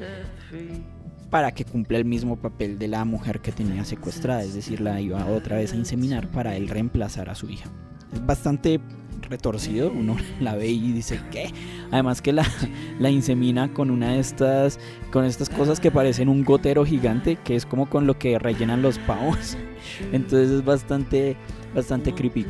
para 1.31 1.53
que 1.53 1.65
cumpla 1.65 1.99
el 1.99 2.05
mismo 2.05 2.37
papel 2.37 2.79
de 2.79 2.89
la 2.89 3.05
mujer 3.05 3.41
que 3.41 3.53
tenía 3.53 3.85
secuestrada, 3.85 4.43
es 4.43 4.55
decir, 4.55 4.81
la 4.81 5.01
iba 5.01 5.25
otra 5.27 5.57
vez 5.57 5.73
a 5.73 5.77
inseminar 5.77 6.29
para 6.29 6.57
él 6.57 6.69
reemplazar 6.69 7.29
a 7.29 7.35
su 7.35 7.51
hija. 7.51 7.69
Es 8.13 8.25
bastante 8.25 8.81
retorcido, 9.29 9.93
uno 9.93 10.17
la 10.41 10.55
ve 10.55 10.69
y 10.69 10.93
dice 10.93 11.21
¿qué? 11.31 11.53
Además 11.91 12.23
que 12.23 12.33
la, 12.33 12.47
la 12.99 13.11
insemina 13.11 13.73
con 13.73 13.91
una 13.91 14.13
de 14.13 14.21
estas 14.21 14.79
con 15.13 15.25
estas 15.25 15.51
cosas 15.51 15.81
que 15.81 15.91
parecen 15.91 16.29
un 16.29 16.45
gotero 16.45 16.85
gigante, 16.85 17.37
que 17.37 17.57
es 17.57 17.67
como 17.67 17.91
con 17.91 18.07
lo 18.07 18.19
que 18.19 18.39
rellenan 18.39 18.83
los 18.83 18.99
pavos. 19.01 19.57
Entonces 20.13 20.51
es 20.51 20.65
bastante 20.65 21.37
bastante 21.75 22.15
creepy. 22.15 22.47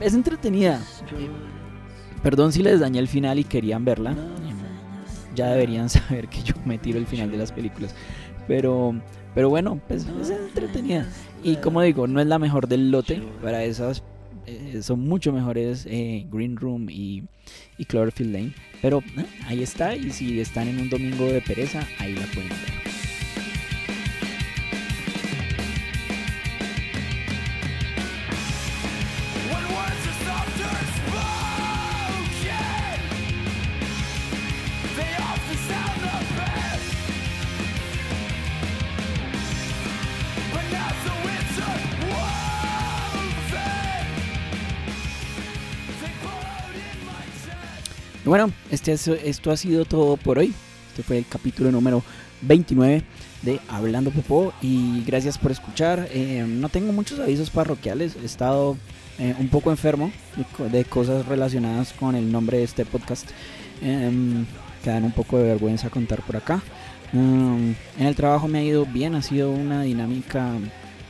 Es 0.00 0.14
entretenida. 0.14 0.80
Perdón 2.22 2.52
si 2.52 2.62
les 2.62 2.80
dañé 2.80 3.00
el 3.00 3.08
final 3.08 3.38
y 3.38 3.44
querían 3.44 3.84
verla 3.84 4.14
ya 5.34 5.48
deberían 5.48 5.88
saber 5.88 6.28
que 6.28 6.42
yo 6.42 6.54
me 6.64 6.78
tiro 6.78 6.98
el 6.98 7.06
final 7.06 7.30
de 7.30 7.38
las 7.38 7.52
películas. 7.52 7.94
Pero, 8.46 8.94
pero 9.34 9.50
bueno, 9.50 9.80
pues 9.88 10.06
es 10.20 10.30
entretenida. 10.30 11.06
Y 11.42 11.56
como 11.56 11.82
digo, 11.82 12.06
no 12.06 12.20
es 12.20 12.26
la 12.26 12.38
mejor 12.38 12.66
del 12.68 12.90
lote. 12.90 13.22
Para 13.42 13.62
esas 13.64 14.02
eh, 14.46 14.80
son 14.82 15.00
mucho 15.00 15.32
mejores 15.32 15.86
eh, 15.86 16.26
Green 16.30 16.56
Room 16.56 16.88
y, 16.90 17.24
Cloverfield 17.86 18.32
Lane. 18.32 18.54
Pero 18.80 19.02
eh, 19.16 19.26
ahí 19.46 19.62
está. 19.62 19.94
Y 19.94 20.10
si 20.10 20.40
están 20.40 20.68
en 20.68 20.80
un 20.80 20.90
domingo 20.90 21.26
de 21.26 21.42
pereza, 21.42 21.86
ahí 21.98 22.14
la 22.14 22.26
pueden 22.26 22.48
ver. 22.48 22.87
Bueno, 48.28 48.52
este, 48.70 48.92
esto 48.92 49.50
ha 49.50 49.56
sido 49.56 49.84
todo 49.84 50.16
por 50.16 50.38
hoy. 50.38 50.52
Este 50.90 51.02
fue 51.02 51.18
el 51.18 51.26
capítulo 51.26 51.70
número 51.72 52.02
29 52.42 53.02
de 53.42 53.60
Hablando 53.68 54.10
Popó 54.10 54.52
y 54.62 55.02
gracias 55.04 55.38
por 55.38 55.50
escuchar. 55.50 56.08
Eh, 56.12 56.44
no 56.46 56.68
tengo 56.68 56.92
muchos 56.92 57.18
avisos 57.20 57.50
parroquiales, 57.50 58.16
he 58.20 58.26
estado 58.26 58.76
eh, 59.18 59.34
un 59.38 59.48
poco 59.48 59.70
enfermo 59.70 60.12
de 60.70 60.84
cosas 60.84 61.26
relacionadas 61.26 61.92
con 61.92 62.14
el 62.14 62.30
nombre 62.30 62.58
de 62.58 62.64
este 62.64 62.84
podcast. 62.84 63.28
Eh, 63.82 64.44
que 64.82 64.90
dan 64.90 65.04
un 65.04 65.12
poco 65.12 65.38
de 65.38 65.44
vergüenza 65.44 65.90
contar 65.90 66.22
por 66.22 66.36
acá. 66.36 66.62
Em, 67.12 67.74
en 67.98 68.06
el 68.06 68.14
trabajo 68.14 68.48
me 68.48 68.58
ha 68.58 68.62
ido 68.62 68.86
bien, 68.86 69.14
ha 69.14 69.22
sido 69.22 69.50
una 69.50 69.82
dinámica 69.82 70.52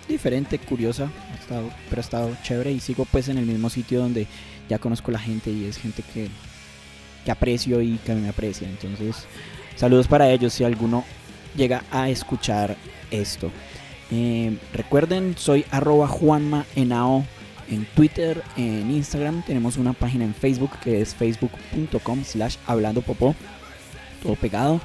diferente, 0.09 0.59
curiosa, 0.59 1.11
ha 1.33 1.39
estado, 1.39 1.71
pero 1.89 2.01
ha 2.01 2.05
estado 2.05 2.37
chévere 2.43 2.73
y 2.73 2.81
sigo 2.81 3.05
pues 3.11 3.29
en 3.29 3.39
el 3.39 3.47
mismo 3.47 3.69
sitio 3.69 4.01
donde 4.01 4.27
ya 4.69 4.79
conozco 4.79 5.11
la 5.11 5.19
gente 5.19 5.51
y 5.51 5.65
es 5.65 5.77
gente 5.77 6.03
que, 6.15 6.29
que 7.25 7.31
aprecio 7.31 7.81
y 7.81 7.99
que 7.99 8.15
me 8.15 8.29
aprecia. 8.29 8.69
Entonces, 8.69 9.27
saludos 9.77 10.09
para 10.09 10.31
ellos 10.31 10.53
si 10.53 10.65
alguno 10.65 11.05
llega 11.57 11.85
a 11.91 12.09
escuchar 12.09 12.77
esto. 13.11 13.51
Eh, 14.11 14.57
recuerden, 14.73 15.35
soy 15.37 15.65
arroba 15.71 16.09
Juanma 16.09 16.65
Enao 16.75 17.25
en 17.71 17.85
Twitter, 17.85 18.43
en 18.57 18.91
Instagram. 18.91 19.43
Tenemos 19.43 19.77
una 19.77 19.93
página 19.93 20.25
en 20.25 20.35
Facebook 20.35 20.71
que 20.83 21.01
es 21.01 21.15
facebook.com 21.15 22.25
slash 22.25 22.57
hablando 22.67 23.03
popó. 23.03 23.35
Todo 24.23 24.35
pegado 24.35 24.81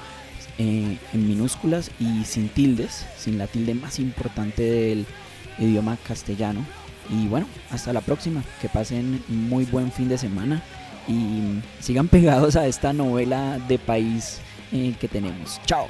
eh, 0.58 0.98
en 1.14 1.28
minúsculas 1.28 1.90
y 2.00 2.26
sin 2.26 2.50
tildes, 2.50 3.06
sin 3.18 3.38
la 3.38 3.48
tilde 3.48 3.74
más 3.74 4.00
importante 4.00 4.64
del 4.64 5.06
idioma 5.58 5.98
castellano. 6.06 6.66
Y 7.10 7.28
bueno, 7.28 7.48
hasta 7.72 7.94
la 7.94 8.02
próxima. 8.02 8.44
Que 8.62 8.70
pasen 8.70 9.24
muy 9.28 9.66
buen 9.66 9.92
fin 9.92 10.10
de 10.10 10.18
semana 10.18 10.62
y 11.08 11.60
sigan 11.80 12.08
pegados 12.08 12.56
a 12.56 12.68
esta 12.68 12.94
novela 12.94 13.60
de 13.68 13.80
país 13.80 14.40
eh, 14.72 14.94
que 15.00 15.08
tenemos. 15.08 15.60
Chao. 15.66 15.88